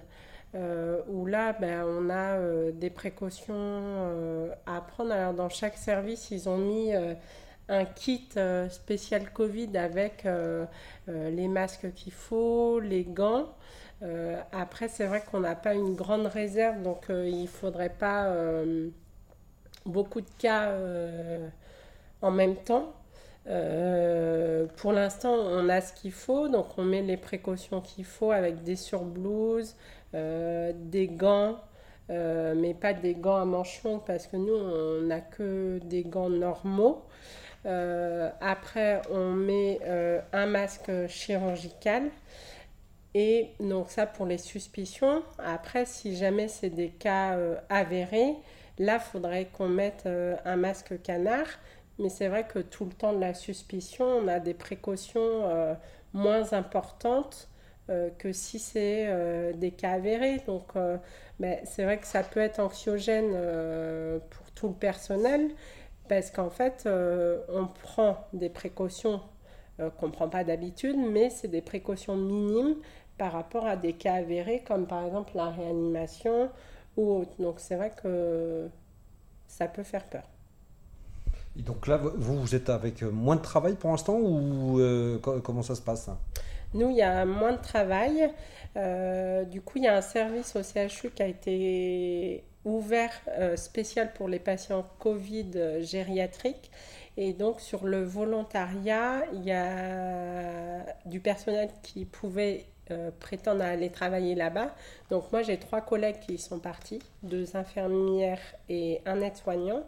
euh, 0.56 1.02
où 1.10 1.26
là, 1.26 1.54
ben, 1.54 1.84
on 1.86 2.10
a 2.10 2.38
euh, 2.38 2.72
des 2.72 2.90
précautions 2.90 4.50
à 4.66 4.82
prendre. 4.82 5.12
Alors, 5.12 5.34
dans 5.34 5.50
chaque 5.50 5.78
service, 5.78 6.32
ils 6.32 6.48
ont 6.48 6.58
mis 6.58 6.92
un 7.68 7.86
kit 7.86 8.30
spécial 8.70 9.32
Covid 9.32 9.78
avec 9.78 10.26
les 11.08 11.48
masques 11.48 11.94
qu'il 11.94 12.14
faut, 12.14 12.80
les 12.80 13.04
gants. 13.04 13.50
après, 14.52 14.88
c'est 14.88 15.06
vrai 15.06 15.24
qu'on 15.30 15.42
n'a 15.42 15.56
pas 15.56 15.74
une 15.74 15.96
grande 15.96 16.26
réserve, 16.28 16.82
donc 16.82 17.06
il 17.10 17.44
ne 17.44 17.48
faudrait 17.48 17.90
pas 17.90 18.34
beaucoup 19.86 20.22
de 20.22 20.30
cas 20.40 20.74
en 22.22 22.32
même 22.32 22.56
temps. 22.56 22.94
Euh, 23.50 24.68
pour 24.78 24.94
l'instant, 24.94 25.34
on 25.34 25.70
a 25.70 25.82
ce 25.82 25.94
qu'il 25.94 26.12
faut, 26.12 26.48
donc 26.50 26.78
on 26.78 26.84
met 26.84 27.02
les 27.02 27.18
précautions 27.18 27.82
qu'il 27.82 28.06
faut 28.06 28.32
avec 28.32 28.64
des 28.64 28.76
surblouses, 28.76 29.76
euh, 30.14 30.72
des 30.76 31.08
gants, 31.08 31.60
euh, 32.12 32.54
mais 32.56 32.74
pas 32.74 32.94
des 32.94 33.16
gants 33.16 33.38
à 33.38 33.46
manches 33.46 33.82
parce 34.06 34.28
que 34.28 34.38
nous, 34.38 34.54
on 34.54 35.02
n'a 35.02 35.22
que 35.22 35.80
des 35.84 36.04
gants 36.04 36.30
normaux. 36.30 37.04
après, 37.66 39.02
on 39.12 39.32
met 39.34 39.80
un 40.34 40.46
masque 40.46 40.92
chirurgical. 41.08 42.04
Et 43.16 43.50
donc 43.60 43.90
ça 43.90 44.06
pour 44.06 44.28
les 44.28 44.38
suspicions. 44.38 45.24
Après, 45.40 45.86
si 45.86 46.16
jamais 46.16 46.48
c'est 46.48 46.70
des 46.70 46.90
cas 46.90 47.38
avérés, 47.70 48.36
là, 48.78 48.96
il 48.96 49.12
faudrait 49.12 49.46
qu'on 49.46 49.68
mette 49.68 50.08
un 50.46 50.56
masque 50.56 51.02
canard. 51.02 51.48
Mais 52.00 52.10
c'est 52.10 52.28
vrai 52.30 52.48
que 52.48 52.60
tout 52.60 52.86
le 52.86 52.92
temps 52.92 53.14
de 53.14 53.20
la 53.20 53.34
suspicion, 53.34 54.06
on 54.06 54.28
a 54.28 54.40
des 54.40 54.54
précautions 54.54 55.20
euh, 55.22 55.74
moins 56.14 56.54
importantes 56.54 57.50
que 58.20 58.32
si 58.34 58.60
c'est 58.60 59.54
des 59.56 59.72
cas 59.72 59.94
avérés. 59.94 60.38
Donc, 60.46 60.74
c'est 61.40 61.84
vrai 61.84 61.98
que 61.98 62.06
ça 62.06 62.22
peut 62.22 62.40
être 62.40 62.60
anxiogène 62.60 63.32
pour 64.30 64.52
tout 64.52 64.68
le 64.68 64.76
personnel 64.76 65.50
parce 66.08 66.30
qu'en 66.30 66.52
fait, 66.52 66.88
on 67.50 67.66
prend 67.66 68.28
des 68.34 68.50
précautions 68.50 69.22
qu'on 69.98 70.08
ne 70.08 70.12
prend 70.12 70.30
pas 70.30 70.44
d'habitude, 70.44 70.98
mais 70.98 71.32
c'est 71.32 71.48
des 71.48 71.62
précautions 71.62 72.16
minimes 72.16 72.76
par 73.18 73.34
rapport 73.34 73.66
à 73.68 73.76
des 73.76 73.94
cas 73.94 74.16
avérés 74.16 74.64
comme 74.68 74.88
par 74.88 75.06
exemple 75.06 75.32
la 75.36 75.50
réanimation 75.50 76.50
ou 76.98 77.22
autre. 77.22 77.34
Donc 77.40 77.60
c'est 77.60 77.76
vrai 77.76 77.92
que 78.02 78.70
ça 79.48 79.68
peut 79.68 79.84
faire 79.84 80.06
peur. 80.06 80.24
Donc 81.64 81.88
là, 81.88 81.98
vous, 81.98 82.40
vous 82.40 82.56
êtes 82.56 82.70
avec 82.70 83.02
moins 83.04 83.36
de 83.36 83.42
travail 83.42 83.76
pour 83.76 83.92
l'instant 83.92 84.18
ou 84.18 84.80
euh, 84.80 85.18
comment 85.20 85.64
ça 85.64 85.76
se 85.76 85.82
passe 85.82 86.10
Nous, 86.74 86.90
il 86.90 86.98
y 86.98 87.02
a 87.02 87.26
moins 87.26 87.54
de 87.54 87.62
travail. 87.62 88.30
Euh, 88.78 89.44
du 89.46 89.62
coup, 89.62 89.78
il 89.78 89.84
y 89.84 89.88
a 89.88 89.98
un 89.98 90.02
service 90.02 90.56
au 90.56 90.62
CHU 90.64 91.10
qui 91.12 91.24
a 91.24 91.28
été 91.28 92.44
ouvert 92.66 93.12
euh, 93.30 93.56
spécial 93.56 94.14
pour 94.14 94.28
les 94.28 94.40
patients 94.40 94.86
Covid 95.00 95.82
gériatriques. 95.82 96.72
Et 97.18 97.34
donc, 97.34 97.60
sur 97.60 97.86
le 97.86 98.04
volontariat, 98.04 99.24
il 99.34 99.44
y 99.44 99.52
a 99.52 100.86
du 101.06 101.20
personnel 101.20 101.70
qui 101.84 102.06
pouvait 102.06 102.66
euh, 102.92 103.12
prétendent 103.20 103.62
aller 103.62 103.92
travailler 103.92 104.34
là-bas. 104.34 104.74
Donc 105.12 105.32
moi 105.32 105.44
j'ai 105.44 105.58
trois 105.58 105.82
collègues 105.82 106.20
qui 106.26 106.40
sont 106.40 106.58
partis, 106.58 107.00
deux 107.22 107.56
infirmières 107.56 108.40
et 108.68 109.02
un 109.06 109.22
aide-soignant. 109.22 109.84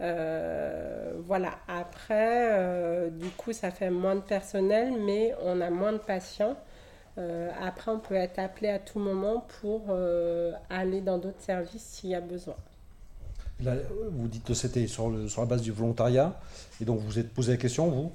Euh, 0.00 1.12
voilà, 1.26 1.58
après, 1.66 2.52
euh, 2.52 3.10
du 3.10 3.28
coup, 3.30 3.52
ça 3.52 3.70
fait 3.70 3.90
moins 3.90 4.14
de 4.14 4.20
personnel, 4.20 4.92
mais 5.04 5.34
on 5.42 5.60
a 5.60 5.70
moins 5.70 5.92
de 5.92 5.98
patients. 5.98 6.56
après, 7.60 7.90
on 7.90 7.98
peut 7.98 8.14
être 8.14 8.38
appelé 8.38 8.68
à 8.68 8.78
tout 8.78 9.00
moment 9.00 9.44
pour 9.60 9.92
aller 10.70 11.00
dans 11.00 11.18
d'autres 11.18 11.40
services 11.40 11.82
s'il 11.82 12.10
y 12.10 12.14
a 12.14 12.20
besoin. 12.20 12.54
vous 13.60 14.28
dites 14.28 14.44
que 14.44 14.54
c'était 14.54 14.86
sur, 14.86 15.28
sur 15.28 15.40
la 15.40 15.46
base 15.46 15.62
du 15.62 15.72
volontariat, 15.72 16.38
et 16.80 16.84
donc 16.84 17.00
vous 17.00 17.06
vous 17.06 17.18
êtes 17.18 17.34
posé 17.34 17.52
la 17.52 17.58
question, 17.58 17.90
vous? 17.90 18.12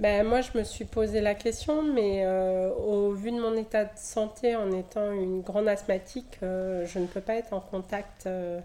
Ben, 0.00 0.26
moi, 0.26 0.40
je 0.40 0.58
me 0.58 0.64
suis 0.64 0.84
posé 0.84 1.20
la 1.20 1.36
question, 1.36 1.82
mais 1.82 2.24
euh, 2.24 2.68
au 2.74 3.12
vu 3.12 3.30
de 3.30 3.40
mon 3.40 3.54
état 3.56 3.84
de 3.84 3.96
santé, 3.96 4.56
en 4.56 4.72
étant 4.72 5.12
une 5.12 5.40
grande 5.40 5.68
asthmatique, 5.68 6.38
euh, 6.42 6.84
je 6.84 6.98
ne 6.98 7.06
peux 7.06 7.20
pas 7.20 7.36
être 7.36 7.52
en 7.52 7.60
contact 7.60 8.26
euh, 8.26 8.60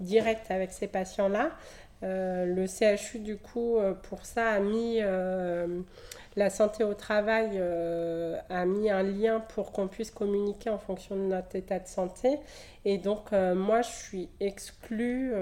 direct 0.00 0.50
avec 0.50 0.72
ces 0.72 0.86
patients-là. 0.86 1.50
le 2.02 2.66
CHU, 2.66 3.20
du 3.20 3.38
coup, 3.38 3.78
pour 4.02 4.26
ça, 4.26 4.50
a 4.50 4.60
mis 4.60 5.00
la 6.36 6.50
santé 6.50 6.84
au 6.84 6.94
travail, 6.94 7.58
a 8.50 8.66
mis 8.66 8.90
un 8.90 9.02
lien 9.02 9.40
pour 9.40 9.72
qu'on 9.72 9.88
puisse 9.88 10.10
communiquer 10.10 10.70
en 10.70 10.78
fonction 10.78 11.16
de 11.16 11.22
notre 11.22 11.56
état 11.56 11.78
de 11.78 11.88
santé. 11.88 12.38
Et 12.84 12.98
donc, 12.98 13.32
moi, 13.32 13.82
je 13.82 13.90
suis 13.90 14.28
exclue 14.40 15.32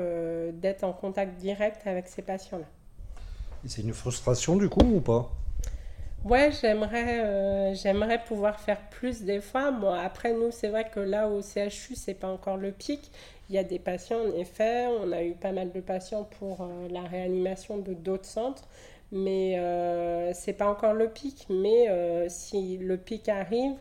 d'être 0.54 0.84
en 0.84 0.92
contact 0.92 1.36
direct 1.38 1.86
avec 1.86 2.06
ces 2.06 2.22
patients-là. 2.22 2.66
C'est 3.66 3.82
une 3.82 3.92
frustration 3.92 4.56
du 4.56 4.68
coup 4.68 4.84
ou 4.84 5.00
pas? 5.00 5.30
Ouais, 6.24 6.50
j'aimerais, 6.52 7.22
euh, 7.24 7.74
j'aimerais 7.74 8.22
pouvoir 8.24 8.58
faire 8.58 8.80
plus 8.88 9.22
des 9.22 9.40
fois. 9.42 9.70
Moi, 9.70 9.98
après, 10.00 10.32
nous, 10.32 10.50
c'est 10.50 10.68
vrai 10.68 10.88
que 10.90 10.98
là, 11.00 11.28
au 11.28 11.42
CHU, 11.42 11.94
c'est 11.96 12.14
pas 12.14 12.28
encore 12.28 12.56
le 12.56 12.72
pic. 12.72 13.10
Il 13.50 13.54
y 13.54 13.58
a 13.58 13.64
des 13.64 13.78
patients, 13.78 14.20
en 14.20 14.32
effet. 14.34 14.86
On 14.86 15.12
a 15.12 15.22
eu 15.22 15.34
pas 15.34 15.52
mal 15.52 15.70
de 15.72 15.80
patients 15.80 16.24
pour 16.38 16.62
euh, 16.62 16.88
la 16.90 17.02
réanimation 17.02 17.76
de 17.78 17.92
d'autres 17.92 18.24
centres. 18.24 18.64
Mais 19.12 19.58
euh, 19.58 20.32
c'est 20.34 20.54
pas 20.54 20.66
encore 20.68 20.94
le 20.94 21.08
pic. 21.10 21.46
Mais 21.50 21.90
euh, 21.90 22.26
si 22.30 22.78
le 22.78 22.96
pic 22.96 23.28
arrive, 23.28 23.74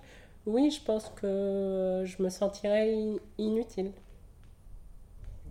oui, 0.46 0.70
je 0.70 0.82
pense 0.84 1.10
que 1.16 2.04
je 2.06 2.22
me 2.22 2.30
sentirais 2.30 2.94
inutile. 3.38 3.92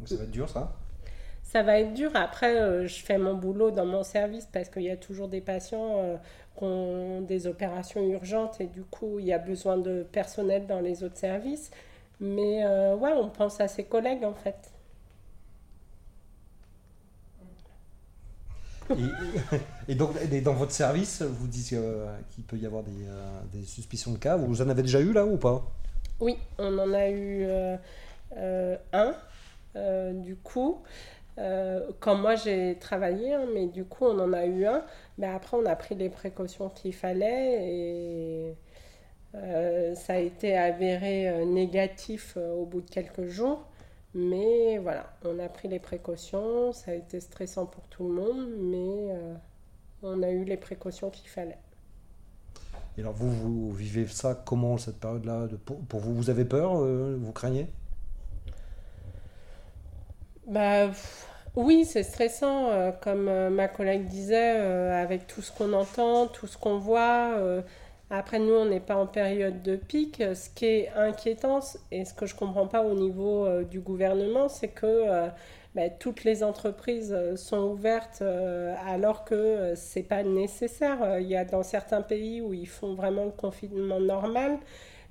Ça 0.04 0.16
va 0.16 0.24
être 0.24 0.30
dur, 0.30 0.48
ça? 0.48 0.81
Ça 1.52 1.62
va 1.62 1.78
être 1.78 1.92
dur. 1.92 2.10
Après, 2.14 2.58
euh, 2.58 2.86
je 2.86 3.04
fais 3.04 3.18
mon 3.18 3.34
boulot 3.34 3.70
dans 3.70 3.84
mon 3.84 4.04
service 4.04 4.48
parce 4.50 4.70
qu'il 4.70 4.84
y 4.84 4.90
a 4.90 4.96
toujours 4.96 5.28
des 5.28 5.42
patients 5.42 5.98
euh, 5.98 6.16
qui 6.56 6.64
ont 6.64 7.20
des 7.20 7.46
opérations 7.46 8.02
urgentes 8.08 8.58
et 8.62 8.66
du 8.66 8.82
coup, 8.84 9.18
il 9.18 9.26
y 9.26 9.34
a 9.34 9.38
besoin 9.38 9.76
de 9.76 10.02
personnel 10.02 10.66
dans 10.66 10.80
les 10.80 11.04
autres 11.04 11.18
services. 11.18 11.70
Mais 12.20 12.64
euh, 12.64 12.96
ouais, 12.96 13.12
on 13.12 13.28
pense 13.28 13.60
à 13.60 13.68
ses 13.68 13.84
collègues 13.84 14.24
en 14.24 14.32
fait. 14.32 14.72
Et, 19.88 19.94
donc, 19.94 20.14
dans 20.42 20.54
votre 20.54 20.72
service, 20.72 21.20
vous 21.20 21.48
dites 21.48 21.76
qu'il 22.30 22.44
peut 22.44 22.56
y 22.56 22.64
avoir 22.64 22.82
des, 22.82 23.06
des, 23.52 23.66
suspicions 23.66 24.12
de 24.12 24.18
cas. 24.18 24.36
Vous 24.36 24.62
en 24.62 24.70
avez 24.70 24.82
déjà 24.82 25.00
eu 25.00 25.12
là 25.12 25.26
ou 25.26 25.36
pas? 25.36 25.62
Oui, 26.18 26.38
on 26.58 26.78
en 26.78 26.94
a 26.94 27.10
eu 27.10 27.46
un. 28.34 29.14
du 30.14 30.36
coup, 30.36 30.82
euh, 31.38 31.90
quand 32.00 32.14
moi 32.14 32.34
j'ai 32.34 32.76
travaillé, 32.78 33.32
hein, 33.32 33.46
mais 33.54 33.66
du 33.66 33.84
coup 33.84 34.04
on 34.04 34.18
en 34.18 34.32
a 34.32 34.44
eu 34.46 34.66
un. 34.66 34.84
Mais 35.18 35.26
après 35.26 35.56
on 35.56 35.66
a 35.66 35.76
pris 35.76 35.94
les 35.94 36.10
précautions 36.10 36.68
qu'il 36.68 36.94
fallait 36.94 37.68
et 37.70 38.56
euh, 39.34 39.94
ça 39.94 40.14
a 40.14 40.18
été 40.18 40.56
avéré 40.56 41.28
euh, 41.28 41.44
négatif 41.44 42.36
au 42.36 42.66
bout 42.66 42.82
de 42.82 42.90
quelques 42.90 43.26
jours. 43.26 43.66
Mais 44.14 44.76
voilà, 44.78 45.10
on 45.24 45.38
a 45.38 45.48
pris 45.48 45.68
les 45.68 45.78
précautions, 45.78 46.72
ça 46.72 46.90
a 46.90 46.94
été 46.94 47.18
stressant 47.18 47.64
pour 47.64 47.84
tout 47.88 48.06
le 48.06 48.14
monde, 48.14 48.46
mais 48.58 49.14
on 50.02 50.22
a 50.22 50.30
eu 50.30 50.44
les 50.44 50.58
précautions 50.58 51.08
qu'il 51.08 51.30
fallait. 51.30 51.56
Et 52.98 53.00
alors 53.00 53.14
vous, 53.14 53.30
vous 53.30 53.72
vivez 53.72 54.06
ça 54.06 54.34
comment 54.34 54.76
cette 54.76 55.00
période-là? 55.00 55.48
Pour, 55.64 56.00
vous, 56.00 56.14
vous 56.14 56.28
avez 56.28 56.44
peur 56.44 56.74
Vous 56.74 57.32
craignez? 57.32 57.68
Bah, 60.52 60.90
oui, 61.56 61.86
c'est 61.86 62.02
stressant, 62.02 62.68
euh, 62.68 62.92
comme 62.92 63.26
euh, 63.28 63.48
ma 63.48 63.68
collègue 63.68 64.04
disait, 64.04 64.56
euh, 64.56 65.02
avec 65.02 65.26
tout 65.26 65.40
ce 65.40 65.50
qu'on 65.50 65.72
entend, 65.72 66.26
tout 66.26 66.46
ce 66.46 66.58
qu'on 66.58 66.78
voit. 66.78 67.38
après, 68.10 68.38
nous, 68.38 68.52
on 68.52 68.66
n'est 68.66 68.80
pas 68.80 68.96
en 68.96 69.06
période 69.06 69.62
de 69.62 69.76
pic. 69.76 70.22
Ce 70.34 70.50
qui 70.50 70.66
est 70.66 70.90
inquiétant, 70.94 71.60
et 71.90 72.04
ce 72.04 72.12
que 72.12 72.26
je 72.26 72.34
ne 72.34 72.38
comprends 72.38 72.66
pas 72.66 72.82
au 72.82 72.94
niveau 72.94 73.62
du 73.64 73.80
gouvernement, 73.80 74.48
c'est 74.48 74.68
que 74.68 75.06
bah, 75.74 75.88
toutes 75.88 76.24
les 76.24 76.44
entreprises 76.44 77.16
sont 77.36 77.62
ouvertes 77.62 78.22
alors 78.86 79.24
que 79.24 79.74
ce 79.74 79.98
n'est 79.98 80.04
pas 80.04 80.22
nécessaire. 80.22 81.18
Il 81.20 81.26
y 81.28 81.36
a 81.36 81.46
dans 81.46 81.62
certains 81.62 82.02
pays 82.02 82.42
où 82.42 82.52
ils 82.52 82.68
font 82.68 82.94
vraiment 82.94 83.24
le 83.24 83.30
confinement 83.30 84.00
normal. 84.00 84.58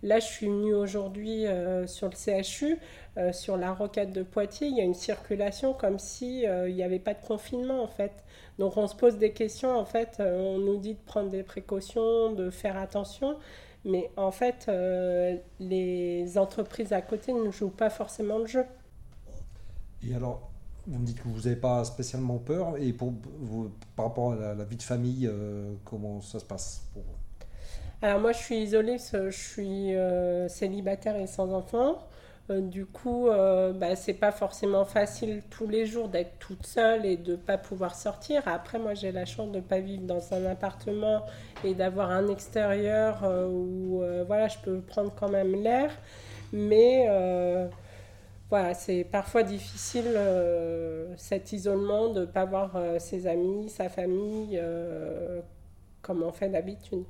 Là, 0.03 0.19
je 0.19 0.25
suis 0.25 0.47
venue 0.47 0.75
aujourd'hui 0.75 1.45
sur 1.87 2.09
le 2.09 2.43
CHU. 2.43 2.77
Euh, 3.17 3.33
sur 3.33 3.57
la 3.57 3.73
roquette 3.73 4.13
de 4.13 4.23
Poitiers, 4.23 4.67
il 4.67 4.77
y 4.77 4.79
a 4.79 4.85
une 4.85 4.93
circulation 4.93 5.73
comme 5.73 5.99
si 5.99 6.47
euh, 6.47 6.69
il 6.69 6.75
n'y 6.75 6.83
avait 6.83 6.99
pas 6.99 7.13
de 7.13 7.19
confinement 7.19 7.83
en 7.83 7.87
fait. 7.87 8.23
Donc 8.57 8.77
on 8.77 8.87
se 8.87 8.95
pose 8.95 9.17
des 9.17 9.33
questions 9.33 9.77
en 9.77 9.83
fait, 9.83 10.17
euh, 10.21 10.39
on 10.39 10.59
nous 10.59 10.77
dit 10.77 10.93
de 10.93 10.99
prendre 11.05 11.29
des 11.29 11.43
précautions, 11.43 12.31
de 12.31 12.49
faire 12.49 12.77
attention, 12.77 13.37
mais 13.83 14.09
en 14.15 14.31
fait 14.31 14.71
les 15.59 16.37
entreprises 16.37 16.93
à 16.93 17.01
côté 17.01 17.33
ne 17.33 17.51
jouent 17.51 17.69
pas 17.69 17.89
forcément 17.89 18.37
le 18.37 18.47
jeu. 18.47 18.63
Et 20.07 20.15
alors, 20.15 20.49
vous 20.87 20.97
me 20.97 21.05
dites 21.05 21.21
que 21.21 21.27
vous 21.27 21.41
n'avez 21.41 21.57
pas 21.57 21.83
spécialement 21.83 22.37
peur, 22.37 22.77
et 22.77 22.93
pour 22.93 23.13
vous, 23.39 23.71
par 23.95 24.05
rapport 24.05 24.33
à 24.33 24.55
la, 24.55 24.63
vie 24.63 24.77
de 24.77 24.83
famille, 24.83 25.29
comment 25.83 26.21
ça 26.21 26.39
se 26.39 26.45
passe 26.45 26.87
pour 26.93 27.03
vous? 27.03 27.09
Alors 28.03 28.19
moi 28.19 28.31
je 28.31 28.37
suis 28.39 28.63
isolée, 28.63 28.97
je 28.97 29.29
suis 29.29 29.93
célibataire 30.49 31.17
et 31.17 31.27
sans 31.27 31.53
enfant. 31.53 31.97
Euh, 32.49 32.61
du 32.61 32.85
coup, 32.85 33.27
euh, 33.27 33.71
bah, 33.71 33.95
c'est 33.95 34.13
pas 34.13 34.31
forcément 34.31 34.83
facile 34.85 35.43
tous 35.49 35.67
les 35.67 35.85
jours 35.85 36.09
d'être 36.09 36.39
toute 36.39 36.65
seule 36.65 37.05
et 37.05 37.17
de 37.17 37.35
pas 37.35 37.57
pouvoir 37.57 37.95
sortir. 37.95 38.41
Après, 38.47 38.79
moi, 38.79 38.93
j'ai 38.93 39.11
la 39.11 39.25
chance 39.25 39.51
de 39.51 39.59
pas 39.59 39.79
vivre 39.79 40.03
dans 40.03 40.33
un 40.33 40.45
appartement 40.45 41.25
et 41.63 41.75
d'avoir 41.75 42.11
un 42.11 42.27
extérieur 42.27 43.23
euh, 43.23 43.47
où 43.47 44.03
voilà, 44.25 44.47
je 44.47 44.57
peux 44.59 44.81
prendre 44.81 45.13
quand 45.15 45.29
même 45.29 45.55
l'air. 45.55 45.91
Mais 46.53 47.07
voilà, 48.49 48.73
c'est 48.73 49.05
parfois 49.05 49.43
difficile 49.43 50.17
cet 51.15 51.53
isolement 51.53 52.09
de 52.09 52.21
ne 52.21 52.25
pas 52.25 52.45
voir 52.45 52.77
ses 52.99 53.27
amis, 53.27 53.69
sa 53.69 53.87
famille, 53.87 54.61
comme 56.01 56.23
on 56.23 56.31
fait 56.33 56.49
d'habitude. 56.49 57.05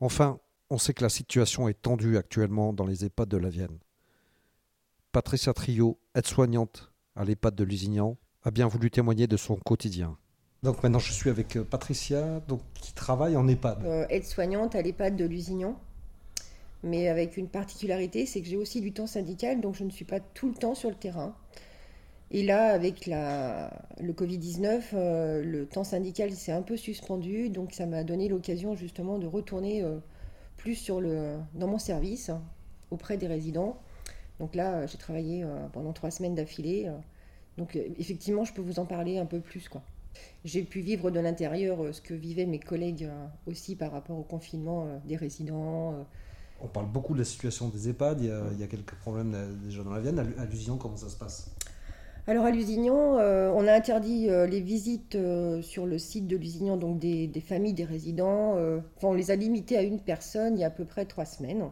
Enfin, 0.00 0.38
on 0.68 0.76
sait 0.76 0.92
que 0.92 1.02
la 1.02 1.08
situation 1.08 1.68
est 1.68 1.80
tendue 1.80 2.18
actuellement 2.18 2.74
dans 2.74 2.84
les 2.84 3.06
EHPAD 3.06 3.28
de 3.28 3.36
la 3.38 3.48
Vienne. 3.48 3.78
Patricia 5.14 5.52
Trio, 5.52 5.96
aide-soignante 6.16 6.90
à 7.14 7.24
l'EHPAD 7.24 7.54
de 7.54 7.62
Lusignan, 7.62 8.16
a 8.42 8.50
bien 8.50 8.66
voulu 8.66 8.90
témoigner 8.90 9.28
de 9.28 9.36
son 9.36 9.54
quotidien. 9.54 10.18
Donc 10.64 10.82
maintenant 10.82 10.98
je 10.98 11.12
suis 11.12 11.30
avec 11.30 11.54
euh, 11.54 11.62
Patricia, 11.62 12.40
donc, 12.48 12.62
qui 12.74 12.92
travaille 12.94 13.36
en 13.36 13.46
EHPAD. 13.46 13.84
Euh, 13.84 14.06
aide-soignante 14.10 14.74
à 14.74 14.82
l'EHPAD 14.82 15.14
de 15.14 15.24
Lusignan, 15.24 15.78
mais 16.82 17.06
avec 17.06 17.36
une 17.36 17.46
particularité, 17.46 18.26
c'est 18.26 18.40
que 18.40 18.48
j'ai 18.48 18.56
aussi 18.56 18.80
du 18.80 18.90
temps 18.90 19.06
syndical, 19.06 19.60
donc 19.60 19.76
je 19.76 19.84
ne 19.84 19.90
suis 19.90 20.04
pas 20.04 20.18
tout 20.18 20.48
le 20.48 20.54
temps 20.54 20.74
sur 20.74 20.90
le 20.90 20.96
terrain. 20.96 21.36
Et 22.32 22.42
là, 22.42 22.72
avec 22.72 23.06
la, 23.06 23.70
le 24.00 24.12
Covid-19, 24.14 24.82
euh, 24.94 25.44
le 25.44 25.66
temps 25.66 25.84
syndical 25.84 26.32
s'est 26.32 26.50
un 26.50 26.62
peu 26.62 26.76
suspendu, 26.76 27.50
donc 27.50 27.72
ça 27.72 27.86
m'a 27.86 28.02
donné 28.02 28.28
l'occasion 28.28 28.74
justement 28.74 29.20
de 29.20 29.28
retourner 29.28 29.84
plus 30.56 30.90
dans 30.90 31.68
mon 31.68 31.78
service 31.78 32.32
auprès 32.90 33.16
des 33.16 33.28
résidents. 33.28 33.78
Donc 34.40 34.54
là, 34.54 34.86
j'ai 34.86 34.98
travaillé 34.98 35.46
pendant 35.72 35.92
trois 35.92 36.10
semaines 36.10 36.34
d'affilée. 36.34 36.90
Donc 37.56 37.76
effectivement, 37.98 38.44
je 38.44 38.52
peux 38.52 38.62
vous 38.62 38.78
en 38.78 38.86
parler 38.86 39.18
un 39.18 39.26
peu 39.26 39.40
plus. 39.40 39.68
quoi. 39.68 39.82
J'ai 40.44 40.62
pu 40.62 40.80
vivre 40.80 41.10
de 41.10 41.20
l'intérieur 41.20 41.94
ce 41.94 42.00
que 42.00 42.14
vivaient 42.14 42.46
mes 42.46 42.58
collègues 42.58 43.08
aussi 43.46 43.76
par 43.76 43.92
rapport 43.92 44.18
au 44.18 44.22
confinement 44.24 45.00
des 45.04 45.16
résidents. 45.16 46.06
On 46.60 46.66
parle 46.66 46.86
beaucoup 46.86 47.14
de 47.14 47.18
la 47.20 47.24
situation 47.24 47.68
des 47.68 47.88
EHPAD, 47.88 48.22
il 48.22 48.58
y 48.58 48.64
a, 48.64 48.66
quelques 48.66 48.94
problèmes 48.96 49.36
déjà 49.64 49.82
dans 49.82 49.92
la 49.92 50.00
Vienne. 50.00 50.18
À 50.38 50.44
Lusignan, 50.46 50.76
comment 50.76 50.96
ça 50.96 51.08
se 51.08 51.16
passe? 51.16 51.54
Alors 52.26 52.46
à 52.46 52.50
Lusignan, 52.50 53.18
euh, 53.18 53.52
on 53.54 53.66
a 53.66 53.72
interdit 53.74 54.30
euh, 54.30 54.46
les 54.46 54.60
visites 54.60 55.14
euh, 55.14 55.60
sur 55.60 55.84
le 55.84 55.98
site 55.98 56.26
de 56.26 56.38
Lusignan, 56.38 56.78
donc 56.78 56.98
des, 56.98 57.28
familles, 57.46 57.74
des 57.74 57.84
résidents. 57.84 58.56
on 59.02 59.12
les 59.12 59.30
a 59.30 59.36
limitées 59.36 59.76
à 59.76 59.82
une 59.82 60.00
personne 60.00 60.56
il 60.56 60.60
y 60.60 60.64
a 60.64 60.68
à 60.68 60.70
peu 60.70 60.86
près 60.86 61.04
trois 61.04 61.26
semaines. 61.26 61.68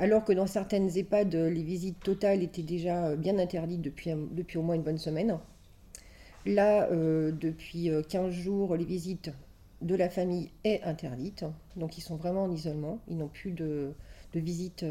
Alors 0.00 0.24
que 0.24 0.32
dans 0.32 0.46
certaines 0.46 0.88
EHPAD, 0.96 1.34
les 1.34 1.62
visites 1.62 2.00
totales 2.00 2.42
étaient 2.42 2.62
déjà 2.62 3.14
bien 3.16 3.38
interdites 3.38 3.82
depuis, 3.82 4.56
au 4.56 4.62
moins 4.62 4.74
une 4.74 4.82
bonne 4.82 4.98
semaine. 4.98 5.38
Là, 6.46 6.88
depuis 6.90 7.90
15 8.08 8.32
jours, 8.32 8.76
les 8.76 8.86
visites 8.86 9.30
de 9.82 9.94
la 9.94 10.08
famille 10.08 10.50
est 10.64 10.82
interdite. 10.84 11.44
Donc 11.76 11.98
ils 11.98 12.00
sont 12.00 12.16
vraiment 12.16 12.44
en 12.44 12.50
isolement. 12.50 12.98
Ils 13.08 13.18
n'ont 13.18 13.28
plus 13.28 13.52
de, 13.52 13.92
visite. 14.34 14.86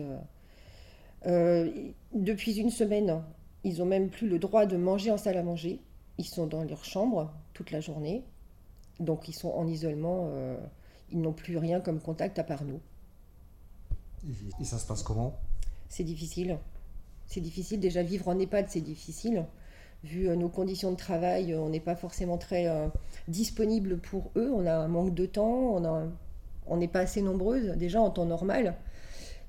depuis 1.25 2.59
une 2.59 2.69
semaine, 2.69 3.23
ils 3.63 3.81
ont 3.81 3.85
même 3.85 4.09
plus 4.09 4.29
le 4.29 4.39
droit 4.39 4.65
de 4.65 4.77
manger 4.77 5.11
en 5.11 5.17
salle 5.17 5.37
à 5.37 5.43
manger. 5.43 5.79
Ils 6.17 6.25
sont 6.25 6.47
dans 6.47 6.63
leur 6.63 6.85
chambre 6.85 7.33
toute 7.53 7.71
la 7.71 7.81
journée. 7.81 8.23
Donc 8.99 9.27
ils 9.27 9.33
sont 9.33 9.49
en 9.49 9.67
isolement. 9.67 10.29
Euh, 10.33 10.57
ils 11.11 11.19
n'ont 11.19 11.33
plus 11.33 11.57
rien 11.57 11.79
comme 11.79 11.99
contact 11.99 12.39
à 12.39 12.43
part 12.43 12.63
nous. 12.63 12.79
Et 14.59 14.63
ça 14.63 14.77
se 14.77 14.85
passe 14.85 15.03
comment? 15.03 15.37
C'est 15.87 16.03
difficile. 16.03 16.57
C'est 17.27 17.41
difficile. 17.41 17.79
Déjà 17.79 18.03
vivre 18.03 18.27
en 18.27 18.37
EHPAD, 18.37 18.65
c'est 18.69 18.81
difficile. 18.81 19.45
Vu 20.03 20.29
euh, 20.29 20.35
nos 20.35 20.49
conditions 20.49 20.91
de 20.91 20.97
travail, 20.97 21.53
euh, 21.53 21.59
on 21.59 21.69
n'est 21.69 21.79
pas 21.79 21.95
forcément 21.95 22.37
très 22.37 22.67
disponible 23.27 23.97
pour 23.97 24.31
eux. 24.35 24.51
On 24.53 24.65
a 24.65 24.73
un 24.73 24.87
manque 24.87 25.13
de 25.13 25.25
temps. 25.25 25.81
On 26.67 26.77
n'est 26.77 26.87
pas 26.87 27.01
assez 27.01 27.21
nombreuses 27.21 27.75
déjà 27.77 28.01
en 28.01 28.09
temps 28.09 28.25
normal. 28.25 28.75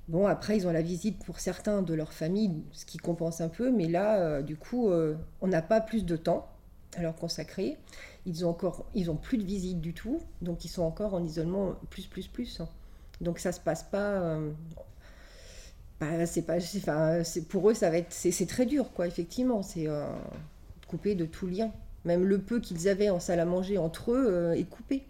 Bon, 0.07 0.27
après, 0.27 0.57
ils 0.57 0.67
ont 0.67 0.71
la 0.71 0.81
visite 0.81 1.23
pour 1.23 1.39
certains 1.39 1.81
de 1.83 1.93
leur 1.93 2.11
famille, 2.11 2.63
ce 2.71 2.85
qui 2.85 2.97
compense 2.97 3.39
un 3.39 3.49
peu, 3.49 3.71
mais 3.71 3.87
là, 3.87 4.19
euh, 4.19 4.41
du 4.41 4.57
coup, 4.57 4.89
euh, 4.89 5.15
on 5.41 5.47
n'a 5.47 5.61
pas 5.61 5.79
plus 5.79 6.03
de 6.05 6.17
temps 6.17 6.49
à 6.97 7.01
leur 7.01 7.15
consacrer. 7.15 7.77
Ils 8.25 8.45
ont 8.45 8.49
encore, 8.49 8.85
ils 8.93 9.09
ont 9.09 9.15
plus 9.15 9.37
de 9.37 9.43
visite 9.43 9.79
du 9.79 9.93
tout, 9.93 10.19
donc 10.41 10.65
ils 10.65 10.69
sont 10.69 10.81
encore 10.81 11.13
en 11.13 11.23
isolement 11.23 11.75
plus, 11.89 12.07
plus, 12.07 12.27
plus. 12.27 12.61
Donc 13.21 13.39
ça 13.39 13.51
se 13.51 13.59
passe 13.59 13.83
pas. 13.83 14.19
Euh, 14.19 14.51
bah, 15.99 16.25
c'est 16.25 16.41
pas, 16.41 16.57
enfin, 16.57 17.21
pour 17.47 17.69
eux, 17.69 17.73
ça 17.73 17.89
va 17.89 17.97
être, 17.97 18.11
c'est 18.11 18.45
très 18.47 18.65
dur, 18.65 18.91
quoi. 18.91 19.07
Effectivement, 19.07 19.61
c'est 19.61 19.87
coupé 20.87 21.15
de 21.15 21.25
tout 21.25 21.47
lien. 21.47 21.71
Même 22.03 22.23
le 22.25 22.39
peu 22.39 22.59
qu'ils 22.59 22.89
avaient 22.89 23.11
en 23.11 23.19
salle 23.19 23.39
à 23.39 23.45
manger 23.45 23.77
entre 23.77 24.11
eux 24.11 24.53
est 24.55 24.67
coupé. 24.67 25.03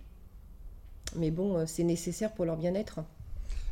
Mais 1.15 1.31
bon, 1.31 1.65
c'est 1.65 1.83
nécessaire 1.83 2.33
pour 2.33 2.45
leur 2.45 2.57
bien-être. 2.57 2.99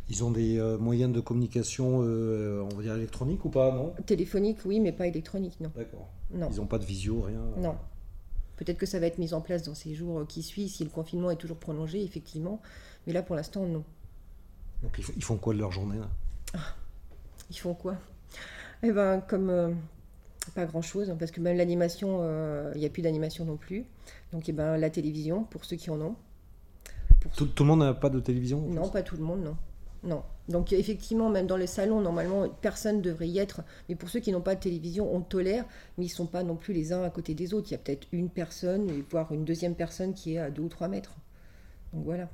Ils 0.10 0.24
ont 0.24 0.32
des 0.32 0.58
euh, 0.58 0.78
moyens 0.78 1.14
de 1.14 1.20
communication, 1.20 2.00
euh, 2.02 2.68
on 2.72 2.76
va 2.76 2.82
dire 2.82 2.96
électronique 2.96 3.46
ou 3.46 3.50
pas, 3.50 3.72
non? 3.72 3.94
Téléphonique, 4.08 4.58
oui, 4.66 4.80
mais 4.80 4.92
pas 4.92 5.06
électronique, 5.06 5.60
non. 5.60 5.72
D'accord. 5.76 6.10
Ils 6.34 6.40
n'ont 6.40 6.66
pas 6.66 6.80
de 6.80 6.86
visio, 6.86 7.22
rien 7.22 7.42
Non. 7.58 7.76
Peut-être 8.58 8.78
que 8.78 8.88
ça 8.88 9.00
va 9.00 9.06
être 9.06 9.20
mis 9.20 9.34
en 9.34 9.42
place 9.42 9.64
dans 9.64 9.76
ces 9.76 9.94
jours 9.94 10.26
qui 10.28 10.42
suivent, 10.42 10.70
si 10.70 10.84
le 10.84 10.90
confinement 10.90 11.30
est 11.30 11.36
toujours 11.36 11.58
prolongé, 11.58 12.04
effectivement. 12.04 12.60
Mais 13.06 13.14
là, 13.14 13.22
pour 13.22 13.36
l'instant, 13.36 13.66
non. 13.68 13.84
Donc, 14.84 15.00
ils 15.16 15.24
font 15.24 15.38
quoi 15.38 15.54
de 15.54 15.60
leur 15.60 15.72
journée 15.72 16.00
là? 16.00 16.10
Ah, 16.54 16.76
Ils 17.50 17.58
font 17.58 17.74
quoi? 17.74 17.96
Eh 18.82 18.92
ben, 18.92 19.22
comme 19.22 19.50
euh, 19.50 19.72
pas 20.56 20.66
grand-chose, 20.66 21.14
parce 21.20 21.32
que 21.32 21.42
même 21.42 21.58
l'animation, 21.58 22.24
il 22.74 22.80
n'y 22.80 22.86
a 22.86 22.90
plus 22.90 23.02
d'animation 23.02 23.46
non 23.46 23.58
plus. 23.58 23.86
Donc, 24.32 24.48
eh 24.48 24.54
ben, 24.54 24.78
la 24.78 24.90
télévision, 24.90 25.44
pour 25.44 25.66
ceux 25.66 25.76
qui 25.76 25.90
en 25.90 26.00
ont. 26.00 26.16
tout, 27.36 27.46
tout, 27.46 27.64
le 27.64 27.68
monde 27.68 27.80
n'a 27.80 27.94
pas 27.94 28.10
de 28.10 28.20
télévision 28.20 28.62
Non, 28.62 28.90
pas 28.90 29.04
tout 29.04 29.18
le 29.18 29.24
monde, 29.24 29.44
non. 29.44 29.58
Non. 30.04 30.24
Donc 30.48 30.74
effectivement, 30.74 31.30
même 31.30 31.46
dans 31.46 31.58
les 31.58 31.68
salons, 31.68 32.02
normalement, 32.02 32.48
personne 32.62 32.98
ne 32.98 33.02
devrait 33.02 33.28
y 33.28 33.38
être. 33.38 33.62
Mais 33.88 33.96
pour 33.96 34.10
ceux 34.10 34.20
qui 34.20 34.32
n'ont 34.32 34.42
pas 34.42 34.56
de 34.56 34.60
télévision, 34.60 35.14
on 35.14 35.22
tolère, 35.22 35.66
mais 35.98 36.06
ils 36.06 36.10
ne 36.10 36.14
sont 36.14 36.26
pas 36.26 36.44
non 36.44 36.56
plus 36.56 36.74
les 36.74 36.94
uns 36.94 37.04
à 37.04 37.10
côté 37.10 37.34
des 37.34 37.54
autres. 37.54 37.68
Il 37.70 37.74
y 37.74 37.76
a 37.76 37.80
peut-être 37.80 38.08
une 38.12 38.30
personne, 38.30 38.90
voire 39.12 39.32
une 39.32 39.46
deuxième 39.46 39.76
personne 39.76 40.14
qui 40.14 40.36
est 40.36 40.38
à 40.40 40.50
deux 40.50 40.64
ou 40.64 40.70
trois 40.70 40.88
mètres. 40.88 41.16
Donc 41.94 42.06
voilà. 42.06 42.30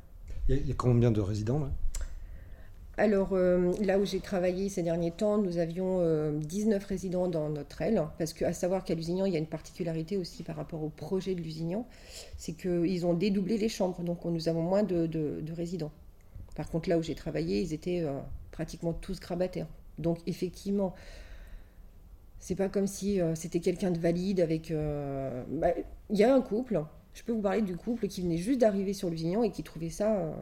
Il 0.47 0.67
y 0.67 0.71
a, 0.71 0.75
combien 0.75 1.12
de 1.12 1.21
résidents 1.21 1.60
là? 1.60 1.71
Alors 2.97 3.29
euh, 3.34 3.73
là 3.81 3.99
où 3.99 4.05
j'ai 4.05 4.21
travaillé 4.21 4.69
ces 4.69 4.81
derniers 4.81 5.12
temps, 5.12 5.38
nous 5.38 5.58
avions 5.58 5.99
19 6.31 6.81
euh, 6.81 6.88
résidents 6.88 7.27
dans 7.27 7.49
notre 7.49 7.81
aile, 7.81 8.01
parce 8.17 8.31
qu'à 8.31 8.53
savoir 8.53 8.86
qu'à 8.86 8.95
Lusignan, 8.95 9.25
il 9.25 9.34
y 9.34 9.36
a 9.36 9.39
une 9.39 9.47
particularité 9.47 10.15
aussi 10.17 10.43
par 10.43 10.55
rapport 10.55 10.81
au 10.81 10.89
projet 10.89 11.36
de 11.36 11.41
Lusignan, 11.41 11.86
c'est 12.38 12.53
qu'ils 12.53 13.05
ont 13.05 13.13
dédoublé 13.13 13.58
les 13.58 13.67
chambres, 13.67 14.01
donc 14.01 14.23
nous 14.23 14.47
avons 14.47 14.62
moins 14.62 14.84
de 14.84 15.51
résidents. 15.53 15.91
Par 16.55 16.69
contre, 16.69 16.88
là 16.88 16.97
où 16.97 17.03
j'ai 17.03 17.15
travaillé, 17.15 17.60
ils 17.62 17.73
étaient 17.73 18.01
euh, 18.01 18.17
pratiquement 18.51 18.93
tous 18.93 19.19
grabataires. 19.19 19.67
Donc, 19.99 20.19
effectivement, 20.25 20.93
c'est 22.39 22.55
pas 22.55 22.69
comme 22.69 22.88
si 22.88 23.19
c'était 23.34 23.60
quelqu'un 23.60 23.91
de 23.91 23.97
valide 23.97 24.39
avec. 24.39 24.71
Bah, 25.49 25.69
il 26.10 26.17
y 26.17 26.23
a 26.23 26.34
un 26.34 26.41
couple, 26.41 26.84
je 27.13 27.23
peux 27.23 27.31
vous 27.31 27.41
parler 27.41 27.62
du 27.62 27.75
couple 27.75 28.08
qui 28.08 28.21
venait 28.21 28.38
juste 28.38 28.60
d'arriver 28.60 28.93
sur 28.93 29.10
Lusignan 29.10 29.41
et 29.41 29.51
qui 29.51 29.63
trouvait 29.63 29.89
ça 29.89 30.34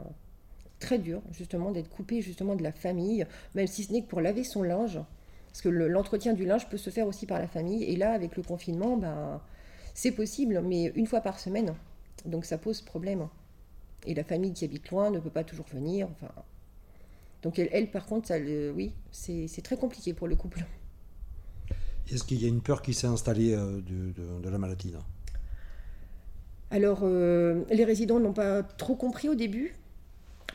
très 0.84 1.00
dur, 1.00 1.22
justement, 1.32 1.72
d'être 1.72 1.90
coupé 1.90 2.22
justement 2.22 2.56
de 2.56 2.62
la 2.62 2.74
famille, 2.74 3.26
même 3.56 3.68
si 3.68 3.86
ce 3.86 3.94
n'est 3.94 4.02
que 4.02 4.08
pour 4.10 4.22
laver 4.22 4.44
son 4.44 4.62
linge. 4.62 5.00
Parce 5.48 5.62
que 5.62 5.70
l'entretien 5.70 6.34
du 6.34 6.46
linge 6.46 6.68
peut 6.68 6.78
se 6.78 6.90
faire 6.90 7.08
aussi 7.08 7.26
par 7.26 7.40
la 7.40 7.48
famille. 7.48 7.84
Et 7.84 7.96
là, 7.96 8.12
avec 8.12 8.36
le 8.36 8.44
confinement, 8.44 8.98
ben, 8.98 9.42
c'est 9.94 10.12
possible, 10.12 10.62
mais 10.62 10.92
une 10.96 11.08
fois 11.08 11.22
par 11.22 11.40
semaine. 11.40 11.74
Donc 12.26 12.46
ça 12.46 12.58
pose 12.58 12.82
problème. 12.82 13.28
Et 14.06 14.14
la 14.14 14.24
famille 14.24 14.52
qui 14.52 14.66
habite 14.66 14.90
loin 14.90 15.10
ne 15.10 15.20
peut 15.20 15.30
pas 15.30 15.44
toujours 15.44 15.68
venir. 15.72 16.10
Enfin, 16.12 16.32
donc 17.42 17.60
elle, 17.60 17.90
par 17.92 18.06
contre, 18.06 18.28
ça, 18.28 18.36
oui, 18.40 18.92
c'est 19.12 19.64
très 19.64 19.78
compliqué 19.78 20.14
pour 20.14 20.28
le 20.28 20.36
couple. 20.36 20.66
Est-ce 22.12 22.26
qu'il 22.26 22.42
y 22.42 22.46
a 22.46 22.50
une 22.50 22.62
peur 22.62 22.82
qui 22.82 22.94
s'est 22.94 23.08
installée 23.08 23.54
euh, 23.54 23.80
de, 23.82 24.50
la 24.50 24.58
maladie 24.58 24.92
là? 24.92 25.00
Alors, 26.72 27.02
euh, 27.04 27.64
les 27.70 27.86
résidents 27.86 28.20
n'ont 28.20 28.34
pas 28.34 28.64
trop 28.64 28.96
compris 28.96 29.30
au 29.30 29.36
début 29.36 29.76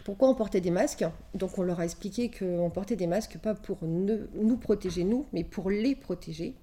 pourquoi 0.09 0.31
on 0.31 0.35
portait 0.35 0.62
des 0.62 0.71
masques. 0.71 1.05
Donc 1.35 1.59
on 1.59 1.62
leur 1.62 1.81
a 1.81 1.85
expliqué 1.85 2.31
qu'on 2.31 2.71
portait 2.71 2.97
des 2.97 3.07
masques 3.07 3.37
pas 3.37 3.55
pour 3.55 3.77
nous 3.85 4.57
protéger 4.57 5.05
nous, 5.05 5.27
mais 5.35 5.44
pour 5.44 5.68
les 5.68 5.94
protéger. 5.94 6.55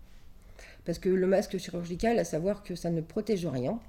Parce 0.83 0.97
que 0.97 1.09
le 1.09 1.27
masque 1.27 1.59
chirurgical, 1.59 2.17
à 2.17 2.23
savoir 2.23 2.63
que 2.63 2.73
ça 2.73 2.89
ne 2.89 3.01
protège 3.01 3.45
rien, 3.45 3.79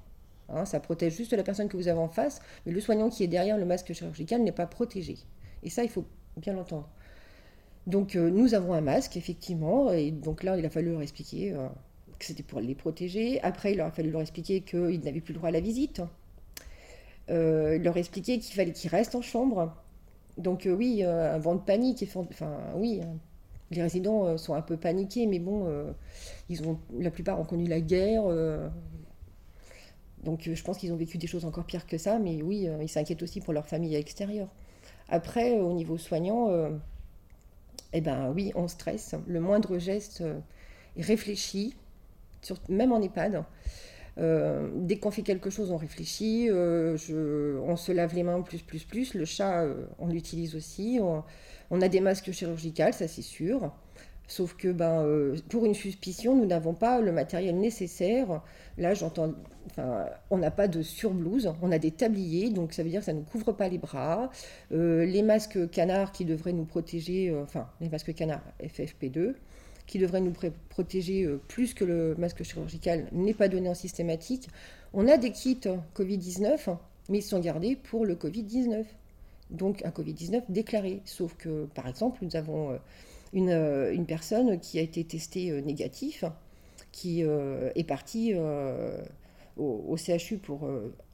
Hein, 0.49 0.65
ça 0.65 0.79
protège 0.79 1.15
juste 1.15 1.33
la 1.33 1.41
personne 1.41 1.67
que 1.69 1.75
vous 1.75 1.87
avez 1.87 1.99
en 1.99 2.07
face, 2.07 2.39
mais 2.65 2.71
le 2.71 2.79
soignant 2.79 3.09
qui 3.09 3.23
est 3.23 3.27
derrière 3.27 3.57
le 3.57 3.65
masque 3.65 3.93
chirurgical 3.93 4.43
n'est 4.43 4.51
pas 4.51 4.67
protégé. 4.67 5.17
Et 5.63 5.71
ça, 5.71 5.83
il 5.83 5.89
faut 5.89 6.05
bien 6.37 6.53
l'entendre. 6.53 6.87
Donc 7.85 8.15
euh, 8.15 8.29
nous 8.29 8.53
avons 8.53 8.73
un 8.73 8.81
masque, 8.81 9.17
effectivement, 9.17 9.91
et 9.91 10.11
donc 10.11 10.43
là, 10.43 10.57
il 10.57 10.65
a 10.65 10.69
fallu 10.69 10.91
leur 10.91 11.01
expliquer 11.01 11.53
euh, 11.53 11.67
que 12.19 12.25
c'était 12.25 12.43
pour 12.43 12.59
les 12.59 12.75
protéger. 12.75 13.41
Après, 13.41 13.73
il 13.73 13.81
a 13.81 13.89
fallu 13.91 14.11
leur 14.11 14.21
expliquer 14.21 14.61
qu'ils 14.61 15.01
n'avaient 15.01 15.21
plus 15.21 15.33
le 15.33 15.39
droit 15.39 15.49
à 15.49 15.51
la 15.51 15.61
visite. 15.61 16.01
Euh, 17.29 17.77
leur 17.79 17.97
expliquer 17.97 18.39
qu'il 18.39 18.55
fallait 18.55 18.71
qu'ils 18.71 18.89
restent 18.89 19.15
en 19.15 19.21
chambre. 19.21 19.75
Donc 20.37 20.67
oui, 20.69 21.03
un 21.03 21.37
vent 21.39 21.55
de 21.55 21.61
panique. 21.61 22.05
Enfin 22.15 22.57
oui, 22.75 23.01
hein. 23.03 23.17
les 23.71 23.81
résidents 23.81 24.37
sont 24.37 24.53
un 24.53 24.61
peu 24.61 24.77
paniqués, 24.77 25.25
mais 25.25 25.39
bon, 25.39 25.67
ils 26.49 26.63
ont, 26.63 26.79
la 26.99 27.09
plupart 27.09 27.39
ont 27.39 27.45
connu 27.45 27.65
la 27.65 27.81
guerre, 27.81 28.23
donc 30.23 30.47
euh, 30.47 30.55
je 30.55 30.63
pense 30.63 30.77
qu'ils 30.77 30.91
ont 30.91 30.97
vécu 30.97 31.17
des 31.17 31.27
choses 31.27 31.45
encore 31.45 31.65
pires 31.65 31.85
que 31.85 31.97
ça, 31.97 32.19
mais 32.19 32.41
oui, 32.41 32.67
euh, 32.67 32.81
ils 32.81 32.89
s'inquiètent 32.89 33.23
aussi 33.23 33.39
pour 33.39 33.53
leur 33.53 33.67
famille 33.67 33.95
extérieure. 33.95 34.49
Après, 35.09 35.53
au 35.59 35.73
niveau 35.73 35.97
soignant, 35.97 36.49
euh, 36.49 36.69
eh 37.93 38.01
ben 38.01 38.31
oui, 38.35 38.51
on 38.55 38.67
stresse. 38.67 39.15
Le 39.27 39.39
moindre 39.39 39.77
geste 39.77 40.23
est 40.97 41.01
réfléchi, 41.01 41.75
même 42.67 42.91
en 42.91 43.01
EHPAD. 43.01 43.43
Dès 44.17 44.97
qu'on 44.97 45.11
fait 45.11 45.21
quelque 45.21 45.49
chose, 45.49 45.71
on 45.71 45.77
réfléchit. 45.77 46.49
on 46.51 47.75
se 47.75 47.91
lave 47.91 48.15
les 48.15 48.23
mains 48.23 48.41
plus, 48.41 48.59
plus, 48.59 48.83
plus. 48.83 49.13
Le 49.13 49.25
chat, 49.25 49.65
on 49.99 50.07
l'utilise 50.07 50.55
aussi. 50.55 50.99
On, 51.69 51.81
a 51.81 51.87
des 51.87 51.99
masques 51.99 52.31
chirurgicaux, 52.31 52.91
ça 52.91 53.07
c'est 53.07 53.21
sûr. 53.21 53.71
Sauf 54.27 54.55
que 54.55 54.69
ben, 54.71 55.35
pour 55.49 55.65
une 55.65 55.73
suspicion, 55.75 56.35
nous 56.35 56.45
n'avons 56.45 56.73
pas 56.73 56.99
le 56.99 57.11
matériel 57.11 57.57
nécessaire. 57.59 58.41
Là, 58.77 58.93
j'entends 58.93 59.33
on 60.29 60.37
n'a 60.37 60.51
pas 60.51 60.67
de 60.67 60.81
surblouse, 60.81 61.51
on 61.61 61.71
a 61.71 61.79
des 61.79 61.91
tabliers, 61.91 62.49
donc 62.49 62.73
ça 62.73 62.83
veut 62.83 62.89
dire 62.89 63.01
que 63.01 63.05
ça 63.05 63.13
ne 63.13 63.21
couvre 63.21 63.51
pas 63.51 63.69
les 63.69 63.77
bras. 63.77 64.29
Euh, 64.71 65.05
les 65.05 65.21
masques 65.21 65.69
canards 65.69 66.11
qui 66.11 66.25
devraient 66.25 66.53
nous 66.53 66.65
protéger, 66.65 67.29
euh, 67.29 67.43
enfin 67.43 67.67
les 67.81 67.89
masques 67.89 68.13
canards 68.13 68.43
FFP2, 68.61 69.35
qui 69.87 69.99
devraient 69.99 70.21
nous 70.21 70.33
protéger 70.69 71.23
euh, 71.23 71.41
plus 71.47 71.73
que 71.73 71.85
le 71.85 72.15
masque 72.17 72.43
chirurgical, 72.43 73.07
n'est 73.13 73.33
pas 73.33 73.47
donné 73.47 73.69
en 73.69 73.73
systématique. 73.73 74.49
On 74.93 75.07
a 75.07 75.17
des 75.17 75.31
kits 75.31 75.59
Covid-19, 75.95 76.75
mais 77.09 77.19
ils 77.19 77.23
sont 77.23 77.39
gardés 77.39 77.75
pour 77.75 78.05
le 78.05 78.15
Covid-19. 78.15 78.83
donc 79.49 79.83
un 79.85 79.89
Covid-19 79.89 80.43
déclaré. 80.49 81.01
Sauf 81.05 81.35
que, 81.35 81.65
par 81.73 81.87
exemple, 81.87 82.19
nous 82.21 82.35
avons 82.35 82.71
euh, 82.71 82.77
une, 83.33 83.49
euh, 83.49 83.93
une 83.93 84.05
personne 84.05 84.59
qui 84.59 84.77
a 84.77 84.81
été 84.81 85.03
testée 85.05 85.61
négatif, 85.61 86.25
qui 86.91 87.21
est 87.21 87.87
partie 87.87 88.33
au, 88.33 89.63
au 89.87 89.97
CHU 89.97 90.37
pour 90.37 90.67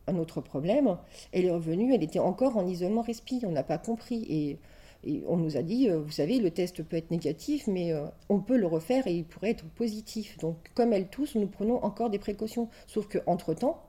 un 0.08 0.16
autre 0.16 0.40
problème. 0.40 0.98
Elle 1.34 1.46
est 1.46 1.52
revenue, 1.52 1.94
elle 1.94 2.04
était 2.04 2.20
encore 2.20 2.56
en 2.56 2.66
isolement 2.68 3.02
respi, 3.02 3.42
on 3.44 3.52
n'a 3.52 3.64
pas 3.64 3.78
compris. 3.78 4.26
Et, 4.30 4.58
et, 5.06 5.24
on 5.28 5.38
nous 5.38 5.58
a 5.58 5.62
dit, 5.62 5.90
vous 5.90 6.12
savez, 6.12 6.40
le 6.40 6.52
test 6.52 6.84
peut 6.84 6.98
être 6.98 7.12
négatif, 7.12 7.68
mais 7.68 7.94
on 8.30 8.40
peut 8.40 8.58
le 8.58 8.68
refaire 8.68 9.08
et 9.08 9.14
il 9.14 9.26
pourrait 9.26 9.52
être 9.52 9.66
positif. 9.66 10.38
Donc, 10.40 10.58
comme 10.76 10.94
elle 10.94 11.08
tous, 11.08 11.36
nous 11.36 11.48
prenons 11.48 11.84
encore 11.84 12.10
des 12.10 12.20
précautions. 12.20 12.70
Sauf 12.88 13.08
qu'entre-temps, 13.08 13.84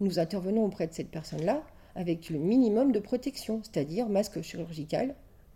nous 0.00 0.18
intervenons 0.18 0.64
auprès 0.64 0.86
de 0.86 0.92
cette 0.92 1.10
personne-là 1.10 1.62
avec 1.94 2.30
le 2.30 2.38
minimum 2.38 2.92
de 2.92 2.98
protection, 2.98 3.60
c'est-à-dire 3.62 4.08
masque 4.08 4.40
chirurgical 4.42 5.14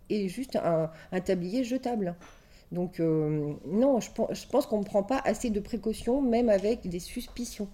et 0.09 0.29
juste 0.29 0.55
un, 0.55 0.91
tablier 1.21 1.63
jetable. 1.63 2.15
Donc 2.71 2.99
euh, 2.99 3.53
non, 3.67 3.99
je, 3.99 4.09
pense 4.47 4.65
qu'on 4.65 4.79
ne 4.79 4.85
prend 4.85 5.03
pas 5.03 5.21
assez 5.23 5.49
de 5.49 5.59
précautions, 5.59 6.21
même 6.21 6.49
avec 6.49 6.87
des 6.87 6.99
suspicions. 6.99 7.67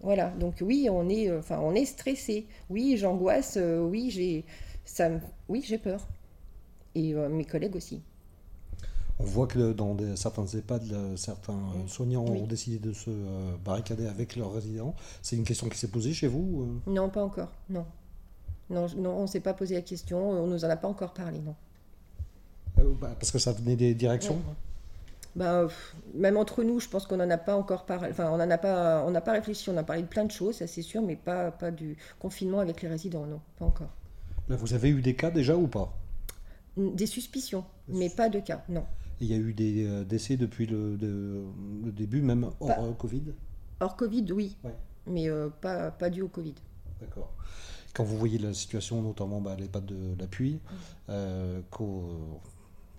Voilà, 0.00 0.28
donc 0.28 0.56
oui, 0.60 0.88
on 0.90 1.08
est, 1.08 1.28
euh, 1.28 1.40
enfin, 1.40 1.58
on 1.60 1.74
est 1.74 1.84
stressé. 1.84 2.46
Oui, 2.70 2.96
j'angoisse. 2.96 3.56
Euh, 3.56 3.80
oui, 3.80 4.10
j'ai, 4.10 4.44
ça, 4.84 5.10
oui, 5.48 5.62
j'ai 5.66 5.78
peur. 5.78 6.06
Et 6.94 7.14
mes 7.14 7.44
collègues 7.44 7.76
aussi. 7.76 8.02
On 9.20 9.24
voit 9.24 9.46
que 9.48 9.72
dans 9.72 9.96
certains 10.14 10.46
EHPAD, 10.46 11.16
certains 11.16 11.58
soignants 11.88 12.24
ont 12.24 12.46
décidé 12.46 12.78
de 12.78 12.92
se 12.92 13.10
euh, 13.10 13.56
barricader 13.64 14.06
avec 14.06 14.36
leurs 14.36 14.52
résidents. 14.52 14.94
C'est 15.22 15.36
une 15.36 15.44
question 15.44 15.68
qui 15.68 15.76
s'est 15.76 15.88
posée 15.88 16.12
chez 16.12 16.28
vous 16.28 16.62
euh? 16.86 16.90
Non, 16.90 17.08
pas 17.08 17.24
encore. 17.24 17.50
Non. 17.68 17.84
Non, 18.70 18.86
non 18.96 19.16
on 19.16 19.22
ne 19.22 19.26
s'est 19.26 19.40
pas 19.40 19.54
posé 19.54 19.74
la 19.74 19.82
question. 19.82 20.30
On 20.30 20.46
ne 20.46 20.52
nous 20.52 20.64
en 20.64 20.70
a 20.70 20.76
pas 20.76 20.86
encore 20.86 21.14
parlé, 21.14 21.40
non. 21.40 21.56
Euh, 22.78 22.94
bah, 23.00 23.16
parce 23.18 23.32
que 23.32 23.38
ça 23.38 23.52
venait 23.52 23.76
des 23.76 23.94
directions 23.94 24.40
bah, 25.36 25.68
même 26.14 26.36
entre 26.36 26.64
nous, 26.64 26.80
je 26.80 26.88
pense 26.88 27.06
qu'on 27.06 27.18
n'en 27.18 27.30
a 27.30 27.38
pas 27.38 27.54
encore 27.54 27.84
parlé. 27.84 28.10
Enfin, 28.10 28.28
on 28.32 28.38
n'en 28.38 28.50
a 28.50 28.58
pas, 28.58 29.04
on 29.06 29.10
n'a 29.10 29.20
pas 29.20 29.32
réfléchi. 29.32 29.70
On 29.70 29.76
a 29.76 29.84
parlé 29.84 30.02
de 30.02 30.08
plein 30.08 30.24
de 30.24 30.32
choses, 30.32 30.56
ça 30.56 30.66
c'est 30.66 30.82
sûr, 30.82 31.00
mais 31.00 31.14
pas, 31.14 31.52
pas 31.52 31.70
du 31.70 31.96
confinement 32.18 32.58
avec 32.58 32.82
les 32.82 32.88
résidents, 32.88 33.24
non, 33.26 33.40
pas 33.56 33.66
encore. 33.66 33.90
Là, 34.48 34.56
vous 34.56 34.74
avez 34.74 34.88
eu 34.88 35.00
des 35.00 35.14
cas 35.14 35.30
déjà 35.30 35.54
ou 35.56 35.68
pas? 35.68 35.92
Des 36.78 37.06
suspicions, 37.06 37.64
mais 37.88 38.08
pas 38.08 38.28
de 38.28 38.38
cas, 38.38 38.64
non. 38.68 38.84
Il 39.20 39.26
y 39.26 39.34
a 39.34 39.36
eu 39.36 39.52
des 39.52 39.84
euh, 39.84 40.04
décès 40.04 40.36
depuis 40.36 40.66
le, 40.66 40.96
début, 41.86 42.22
même 42.22 42.50
hors 42.60 42.70
euh, 42.70 42.92
Covid? 42.92 43.24
Hors 43.80 43.96
Covid, 43.96 44.32
oui. 44.32 44.56
Mais 45.06 45.28
euh, 45.28 45.48
pas, 45.48 45.90
pas 45.90 46.08
dû 46.08 46.22
au 46.22 46.28
Covid. 46.28 46.54
D'accord. 47.00 47.32
Quand 47.94 48.04
vous 48.04 48.16
voyez 48.16 48.38
la 48.38 48.54
situation, 48.54 49.02
notamment 49.02 49.40
bah, 49.40 49.56
les 49.58 49.66
pattes 49.66 49.86
de 49.86 50.14
l'appui, 50.20 50.60
mm. 51.08 51.62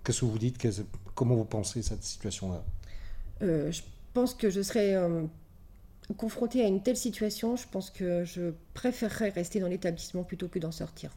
qu'est-ce 0.04 0.20
que 0.20 0.24
vous 0.26 0.38
dites? 0.38 0.58
Comment 1.14 1.36
vous 1.36 1.44
pensez 1.44 1.80
cette 1.80 2.04
situation-là? 2.04 2.62
Je 3.40 3.80
pense 4.12 4.34
que 4.34 4.50
je 4.50 4.60
serais 4.60 4.96
confrontée 6.18 6.62
à 6.62 6.68
une 6.68 6.82
telle 6.82 6.98
situation. 6.98 7.56
Je 7.56 7.66
pense 7.70 7.88
que 7.88 8.24
je 8.24 8.52
préférerais 8.74 9.30
rester 9.30 9.60
dans 9.60 9.68
l'établissement 9.68 10.24
plutôt 10.24 10.48
que 10.48 10.58
d'en 10.58 10.72
sortir 10.72 11.10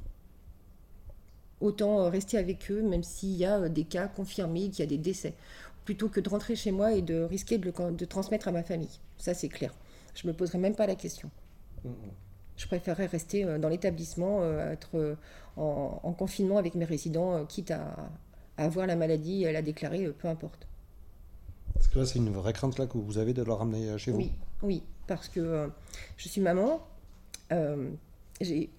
autant 1.63 2.01
euh, 2.01 2.09
rester 2.09 2.37
avec 2.37 2.69
eux, 2.69 2.81
même 2.81 3.03
s'il 3.03 3.35
y 3.35 3.45
a 3.45 3.57
euh, 3.59 3.69
des 3.69 3.85
cas 3.85 4.07
confirmés, 4.07 4.69
qu'il 4.69 4.79
y 4.79 4.83
a 4.83 4.85
des 4.85 4.97
décès, 4.97 5.33
plutôt 5.85 6.09
que 6.09 6.19
de 6.19 6.29
rentrer 6.29 6.55
chez 6.55 6.71
moi 6.71 6.93
et 6.93 7.01
de 7.01 7.21
risquer 7.21 7.57
de, 7.57 7.65
le, 7.65 7.91
de 7.91 8.05
transmettre 8.05 8.47
à 8.47 8.51
ma 8.51 8.63
famille. 8.63 8.99
Ça, 9.17 9.33
c'est 9.33 9.49
clair. 9.49 9.73
Je 10.13 10.27
ne 10.27 10.33
me 10.33 10.37
poserai 10.37 10.57
même 10.57 10.75
pas 10.75 10.85
la 10.85 10.95
question. 10.95 11.31
Je 12.55 12.67
préférerais 12.67 13.07
rester 13.07 13.45
euh, 13.45 13.57
dans 13.57 13.69
l'établissement, 13.69 14.43
être 14.59 15.17
en, 15.57 16.13
confinement 16.13 16.57
avec 16.57 16.75
mes 16.75 16.85
résidents, 16.85 17.45
quitte 17.45 17.71
à, 17.71 17.95
avoir 18.57 18.85
la 18.85 18.95
maladie 18.95 19.43
et 19.43 19.47
à 19.47 19.51
la 19.51 19.61
déclarer, 19.61 20.07
peu 20.09 20.27
importe. 20.27 20.67
Parce 21.73 21.87
que 21.87 21.99
là, 21.99 22.05
c'est 22.05 22.19
une 22.19 22.29
vraie 22.29 22.53
crainte 22.53 22.77
là 22.77 22.85
que 22.85 22.97
vous 22.97 23.17
avez 23.17 23.33
de 23.33 23.41
leur 23.41 23.59
ramener 23.59 23.97
chez 23.97 24.11
vous 24.11 24.17
Oui, 24.17 24.31
oui 24.61 24.83
parce 25.07 25.27
que 25.27 25.69
je 26.17 26.29
suis 26.29 26.39
maman. 26.41 26.85
j'ai 28.39 28.69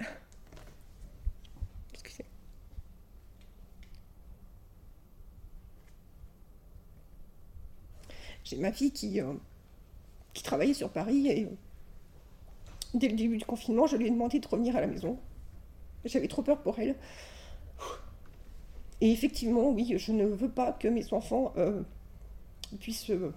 J'ai 8.45 8.57
ma 8.57 8.73
fille 8.73 8.91
qui, 8.91 9.21
euh, 9.21 9.33
qui 10.35 10.43
travaillait 10.43 10.75
sur 10.75 10.91
Paris 10.91 11.29
et 11.29 11.49
dès 12.93 13.09
le 13.09 13.17
début 13.17 13.39
du 13.39 13.45
confinement, 13.45 13.87
je 13.87 13.97
lui 13.97 14.07
ai 14.07 14.11
demandé 14.11 14.39
de 14.39 14.47
revenir 14.47 14.77
à 14.77 14.81
la 14.81 14.87
maison. 14.87 15.19
J'avais 16.05 16.29
trop 16.29 16.43
peur 16.43 16.61
pour 16.61 16.79
elle. 16.79 16.95
Et 19.01 19.11
effectivement, 19.11 19.71
oui, 19.71 19.95
je 19.97 20.13
ne 20.13 20.27
veux 20.27 20.51
pas 20.51 20.73
que 20.73 20.89
mes 20.89 21.13
enfants 21.13 21.55
euh, 21.57 21.83
puissent 22.81 23.11
euh, 23.11 23.33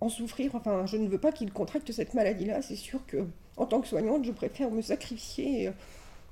en 0.00 0.08
souffrir. 0.08 0.54
Enfin, 0.54 0.86
je 0.86 0.96
ne 0.96 1.08
veux 1.08 1.18
pas 1.18 1.32
qu'ils 1.32 1.52
contractent 1.52 1.92
cette 1.92 2.14
maladie-là. 2.14 2.62
C'est 2.62 2.76
sûr 2.76 3.04
que, 3.06 3.26
en 3.56 3.66
tant 3.66 3.80
que 3.80 3.88
soignante, 3.88 4.24
je 4.24 4.32
préfère 4.32 4.70
me 4.70 4.80
sacrifier 4.80 5.64
et 5.64 5.72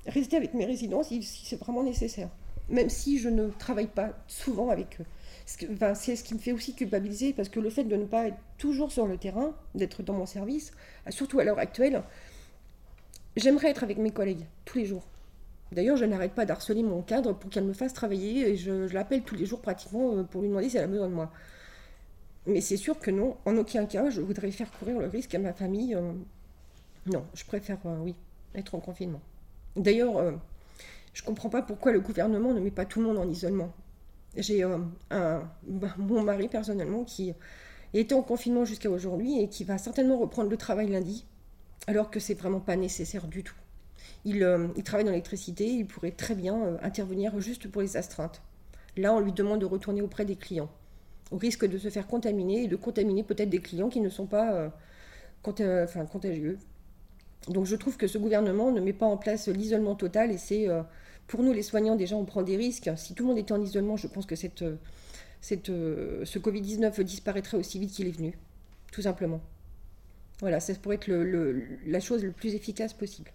rester 0.07 0.37
avec 0.37 0.53
mes 0.53 0.65
résidents 0.65 1.03
si 1.03 1.21
c'est 1.21 1.57
vraiment 1.57 1.83
nécessaire. 1.83 2.29
Même 2.69 2.89
si 2.89 3.19
je 3.19 3.27
ne 3.27 3.49
travaille 3.49 3.87
pas 3.87 4.13
souvent 4.27 4.69
avec 4.69 5.01
eux 5.01 5.05
c'est 5.45 6.15
ce 6.15 6.23
qui 6.23 6.33
me 6.33 6.39
fait 6.39 6.51
aussi 6.51 6.75
culpabiliser, 6.75 7.33
parce 7.33 7.49
que 7.49 7.59
le 7.59 7.69
fait 7.69 7.83
de 7.83 7.95
ne 7.95 8.05
pas 8.05 8.27
être 8.27 8.37
toujours 8.57 8.91
sur 8.91 9.07
le 9.07 9.17
terrain, 9.17 9.53
d'être 9.75 10.03
dans 10.03 10.13
mon 10.13 10.25
service, 10.25 10.71
surtout 11.09 11.39
à 11.39 11.43
l'heure 11.43 11.59
actuelle, 11.59 12.03
j'aimerais 13.35 13.69
être 13.69 13.83
avec 13.83 13.97
mes 13.97 14.11
collègues 14.11 14.45
tous 14.65 14.77
les 14.77 14.85
jours. 14.85 15.03
D'ailleurs, 15.71 15.95
je 15.95 16.03
n'arrête 16.03 16.33
pas 16.33 16.45
d'harceler 16.45 16.83
mon 16.83 17.01
cadre 17.01 17.33
pour 17.33 17.49
qu'elle 17.49 17.63
me 17.63 17.73
fasse 17.73 17.93
travailler, 17.93 18.49
et 18.49 18.57
je, 18.57 18.93
l'appelle 18.93 19.23
tous 19.23 19.35
les 19.35 19.45
jours 19.45 19.61
pratiquement 19.61 20.17
euh, 20.17 20.23
pour 20.23 20.41
lui 20.41 20.49
demander 20.49 20.69
si 20.69 20.77
elle 20.77 20.83
a 20.83 20.87
besoin 20.87 21.07
de 21.07 21.13
moi. 21.13 21.31
Mais 22.45 22.59
c'est 22.59 22.77
sûr 22.77 22.99
que 22.99 23.11
non, 23.11 23.37
en 23.45 23.55
aucun 23.55 23.85
cas, 23.85 24.09
je 24.09 24.19
voudrais 24.19 24.51
faire 24.51 24.69
courir 24.71 24.99
le 24.99 25.07
risque 25.07 25.33
à 25.33 25.39
ma 25.39 25.53
famille. 25.53 25.95
Euh, 25.95 26.11
non, 27.05 27.25
je 27.33 27.45
préfère, 27.45 27.77
euh, 27.85 27.97
oui, 28.01 28.15
être 28.53 28.75
en 28.75 28.79
confinement. 28.79 29.21
D'ailleurs, 29.77 30.33
je 31.13 31.21
ne 31.21 31.25
comprends 31.25 31.49
pas 31.49 31.61
pourquoi 31.61 31.93
le 31.93 32.01
gouvernement 32.01 32.53
ne 32.53 32.59
met 32.59 32.71
pas 32.71 32.83
tout 32.83 32.99
le 32.99 33.07
monde 33.07 33.17
en 33.17 33.29
isolement. 33.29 33.71
J'ai 34.37 34.63
euh, 34.63 34.77
bah, 35.09 35.95
mon 35.97 36.23
mari 36.23 36.47
personnellement 36.47 37.03
qui 37.03 37.33
était 37.93 38.15
en 38.15 38.21
confinement 38.21 38.63
jusqu'à 38.63 38.89
aujourd'hui 38.89 39.41
et 39.41 39.49
qui 39.49 39.63
va 39.63 39.77
certainement 39.77 40.17
reprendre 40.17 40.49
le 40.49 40.57
travail 40.57 40.89
lundi, 40.89 41.25
alors 41.87 42.09
que 42.09 42.19
c'est 42.19 42.33
vraiment 42.33 42.61
pas 42.61 42.77
nécessaire 42.77 43.27
du 43.27 43.43
tout. 43.43 43.55
Il, 44.23 44.43
euh, 44.43 44.67
il 44.77 44.83
travaille 44.83 45.03
dans 45.03 45.11
l'électricité, 45.11 45.67
il 45.67 45.85
pourrait 45.85 46.11
très 46.11 46.35
bien 46.35 46.55
euh, 46.55 46.77
intervenir 46.81 47.39
juste 47.39 47.67
pour 47.69 47.81
les 47.81 47.97
astreintes. 47.97 48.41
Là, 48.95 49.13
on 49.13 49.19
lui 49.19 49.33
demande 49.33 49.59
de 49.59 49.65
retourner 49.65 50.01
auprès 50.01 50.23
des 50.23 50.37
clients, 50.37 50.69
au 51.31 51.37
risque 51.37 51.65
de 51.65 51.77
se 51.77 51.89
faire 51.89 52.07
contaminer 52.07 52.63
et 52.63 52.67
de 52.67 52.75
contaminer 52.77 53.23
peut-être 53.23 53.49
des 53.49 53.61
clients 53.61 53.89
qui 53.89 53.99
ne 53.99 54.09
sont 54.09 54.27
pas 54.27 54.71
contagieux. 55.43 56.57
Donc 57.47 57.65
je 57.65 57.75
trouve 57.75 57.97
que 57.97 58.07
ce 58.07 58.17
gouvernement 58.17 58.71
ne 58.71 58.81
met 58.81 58.93
pas 58.93 59.05
en 59.05 59.17
place 59.17 59.47
l'isolement 59.47 59.95
total 59.95 60.31
et 60.31 60.37
c'est 60.37 60.67
pour 61.31 61.43
nous, 61.43 61.53
les 61.53 61.63
soignants, 61.63 61.95
déjà, 61.95 62.17
on 62.17 62.25
prend 62.25 62.41
des 62.41 62.57
risques. 62.57 62.89
Si 62.97 63.13
tout 63.13 63.23
le 63.23 63.29
monde 63.29 63.37
était 63.37 63.53
en 63.53 63.61
isolement, 63.61 63.95
je 63.95 64.07
pense 64.07 64.25
que 64.25 64.35
cette, 64.35 64.65
cette, 65.39 65.67
ce 65.67 66.39
Covid-19 66.39 67.01
disparaîtrait 67.03 67.55
aussi 67.55 67.79
vite 67.79 67.91
qu'il 67.91 68.05
est 68.07 68.11
venu, 68.11 68.37
tout 68.91 69.01
simplement. 69.01 69.39
Voilà, 70.41 70.59
ça 70.59 70.73
pourrait 70.73 70.95
être 70.95 71.07
le, 71.07 71.63
la 71.85 72.01
chose 72.01 72.21
le 72.21 72.31
plus 72.31 72.53
efficace 72.53 72.91
possible. 72.91 73.31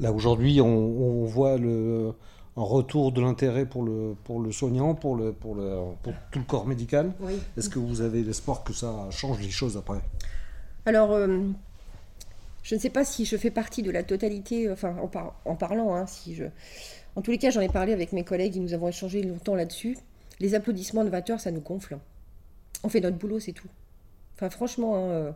Là, 0.00 0.12
aujourd'hui, 0.12 0.60
on, 0.60 1.24
voit 1.26 1.58
le, 1.58 2.12
un 2.56 2.62
retour 2.62 3.12
de 3.12 3.20
l'intérêt 3.20 3.64
pour 3.64 3.84
le, 3.84 4.16
pour 4.24 4.40
le 4.40 4.50
soignant, 4.50 4.96
pour, 4.96 5.14
le, 5.14 5.32
pour, 5.32 5.54
le, 5.54 5.78
pour 6.02 6.12
tout 6.32 6.40
le 6.40 6.44
corps 6.44 6.66
médical. 6.66 7.12
Est-ce 7.56 7.68
que 7.68 7.78
vous 7.78 8.00
avez 8.00 8.24
l'espoir 8.24 8.64
que 8.64 8.72
ça 8.72 9.08
change 9.10 9.40
les 9.40 9.50
choses 9.50 9.76
après? 9.76 10.00
Alors, 10.86 11.12
euh, 11.12 11.38
je 12.62 12.74
ne 12.74 12.80
sais 12.80 12.90
pas 12.90 13.04
si 13.04 13.24
je 13.24 13.36
fais 13.36 13.50
partie 13.50 13.82
de 13.82 13.90
la 13.90 14.02
totalité, 14.02 14.70
enfin 14.70 14.96
en, 15.44 15.56
parlant, 15.56 15.94
hein, 15.94 16.06
si 16.06 16.34
je... 16.34 16.44
En 17.16 17.22
tous 17.22 17.30
les 17.30 17.38
cas, 17.38 17.50
j'en 17.50 17.60
ai 17.60 17.68
parlé 17.68 17.92
avec 17.92 18.12
mes 18.12 18.24
collègues 18.24 18.56
et 18.56 18.60
nous 18.60 18.72
avons 18.72 18.88
échangé 18.88 19.22
longtemps 19.22 19.54
là-dessus. 19.54 19.98
Les 20.40 20.54
applaudissements 20.54 21.04
de 21.04 21.10
20 21.10 21.38
ça 21.38 21.50
nous 21.50 21.60
gonfle. 21.60 21.98
On 22.84 22.88
fait 22.88 23.00
notre 23.00 23.18
boulot, 23.18 23.38
c'est 23.38 23.52
tout. 23.52 23.68
Enfin, 24.34 24.50
franchement, 24.50 24.96
hein, 24.96 25.10
euh, 25.10 25.32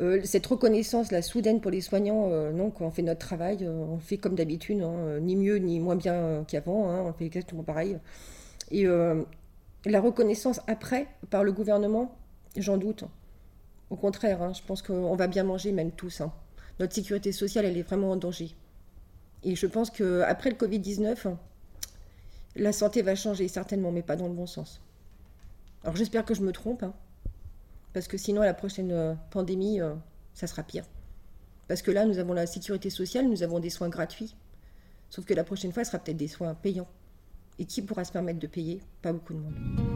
euh, 0.00 0.20
cette 0.24 0.46
reconnaissance, 0.46 1.10
la 1.10 1.22
soudaine 1.22 1.60
pour 1.60 1.70
les 1.70 1.80
soignants, 1.80 2.28
euh, 2.30 2.52
non, 2.52 2.72
on 2.80 2.90
fait 2.90 3.02
notre 3.02 3.20
travail, 3.20 3.66
on 3.68 3.98
fait 3.98 4.18
comme 4.18 4.34
d'habitude, 4.34 4.82
hein, 4.82 5.18
ni 5.20 5.36
mieux 5.36 5.56
ni 5.56 5.80
moins 5.80 5.96
bien 5.96 6.44
qu'avant, 6.46 7.06
on 7.06 7.12
fait 7.12 7.26
exactement 7.26 7.62
pareil. 7.62 7.98
Et 8.70 8.84
la 8.84 10.00
reconnaissance 10.00 10.60
après, 10.66 11.06
par 11.30 11.44
le 11.44 11.52
gouvernement, 11.52 12.16
j'en 12.56 12.76
doute. 12.76 13.04
Au 13.90 13.96
contraire, 13.96 14.52
je 14.54 14.62
pense 14.62 14.82
qu'on 14.82 15.14
va 15.14 15.26
bien 15.26 15.44
manger, 15.44 15.72
même 15.72 15.92
tous 15.92 16.22
notre 16.78 16.94
sécurité 16.94 17.32
sociale, 17.32 17.64
elle 17.64 17.76
est 17.76 17.82
vraiment 17.82 18.10
en 18.10 18.16
danger. 18.16 18.54
Et 19.42 19.54
je 19.54 19.66
pense 19.66 19.90
qu'après 19.90 20.50
le 20.50 20.56
Covid-19, 20.56 21.36
la 22.56 22.72
santé 22.72 23.02
va 23.02 23.14
changer 23.14 23.48
certainement, 23.48 23.92
mais 23.92 24.02
pas 24.02 24.16
dans 24.16 24.28
le 24.28 24.34
bon 24.34 24.46
sens. 24.46 24.80
Alors 25.84 25.96
j'espère 25.96 26.24
que 26.24 26.34
je 26.34 26.42
me 26.42 26.52
trompe, 26.52 26.82
hein, 26.82 26.94
parce 27.92 28.08
que 28.08 28.18
sinon 28.18 28.42
la 28.42 28.54
prochaine 28.54 28.92
euh, 28.92 29.14
pandémie, 29.30 29.80
euh, 29.80 29.94
ça 30.34 30.46
sera 30.46 30.62
pire. 30.62 30.84
Parce 31.68 31.82
que 31.82 31.90
là, 31.90 32.04
nous 32.04 32.18
avons 32.18 32.32
la 32.32 32.46
sécurité 32.46 32.90
sociale, 32.90 33.28
nous 33.28 33.42
avons 33.42 33.58
des 33.58 33.70
soins 33.70 33.88
gratuits. 33.88 34.36
Sauf 35.10 35.24
que 35.24 35.34
la 35.34 35.44
prochaine 35.44 35.72
fois, 35.72 35.84
ce 35.84 35.90
sera 35.90 36.02
peut-être 36.02 36.16
des 36.16 36.28
soins 36.28 36.54
payants. 36.54 36.88
Et 37.58 37.64
qui 37.64 37.82
pourra 37.82 38.04
se 38.04 38.12
permettre 38.12 38.38
de 38.38 38.46
payer? 38.46 38.80
Pas 39.02 39.12
beaucoup 39.12 39.32
de 39.32 39.38
monde. 39.38 39.95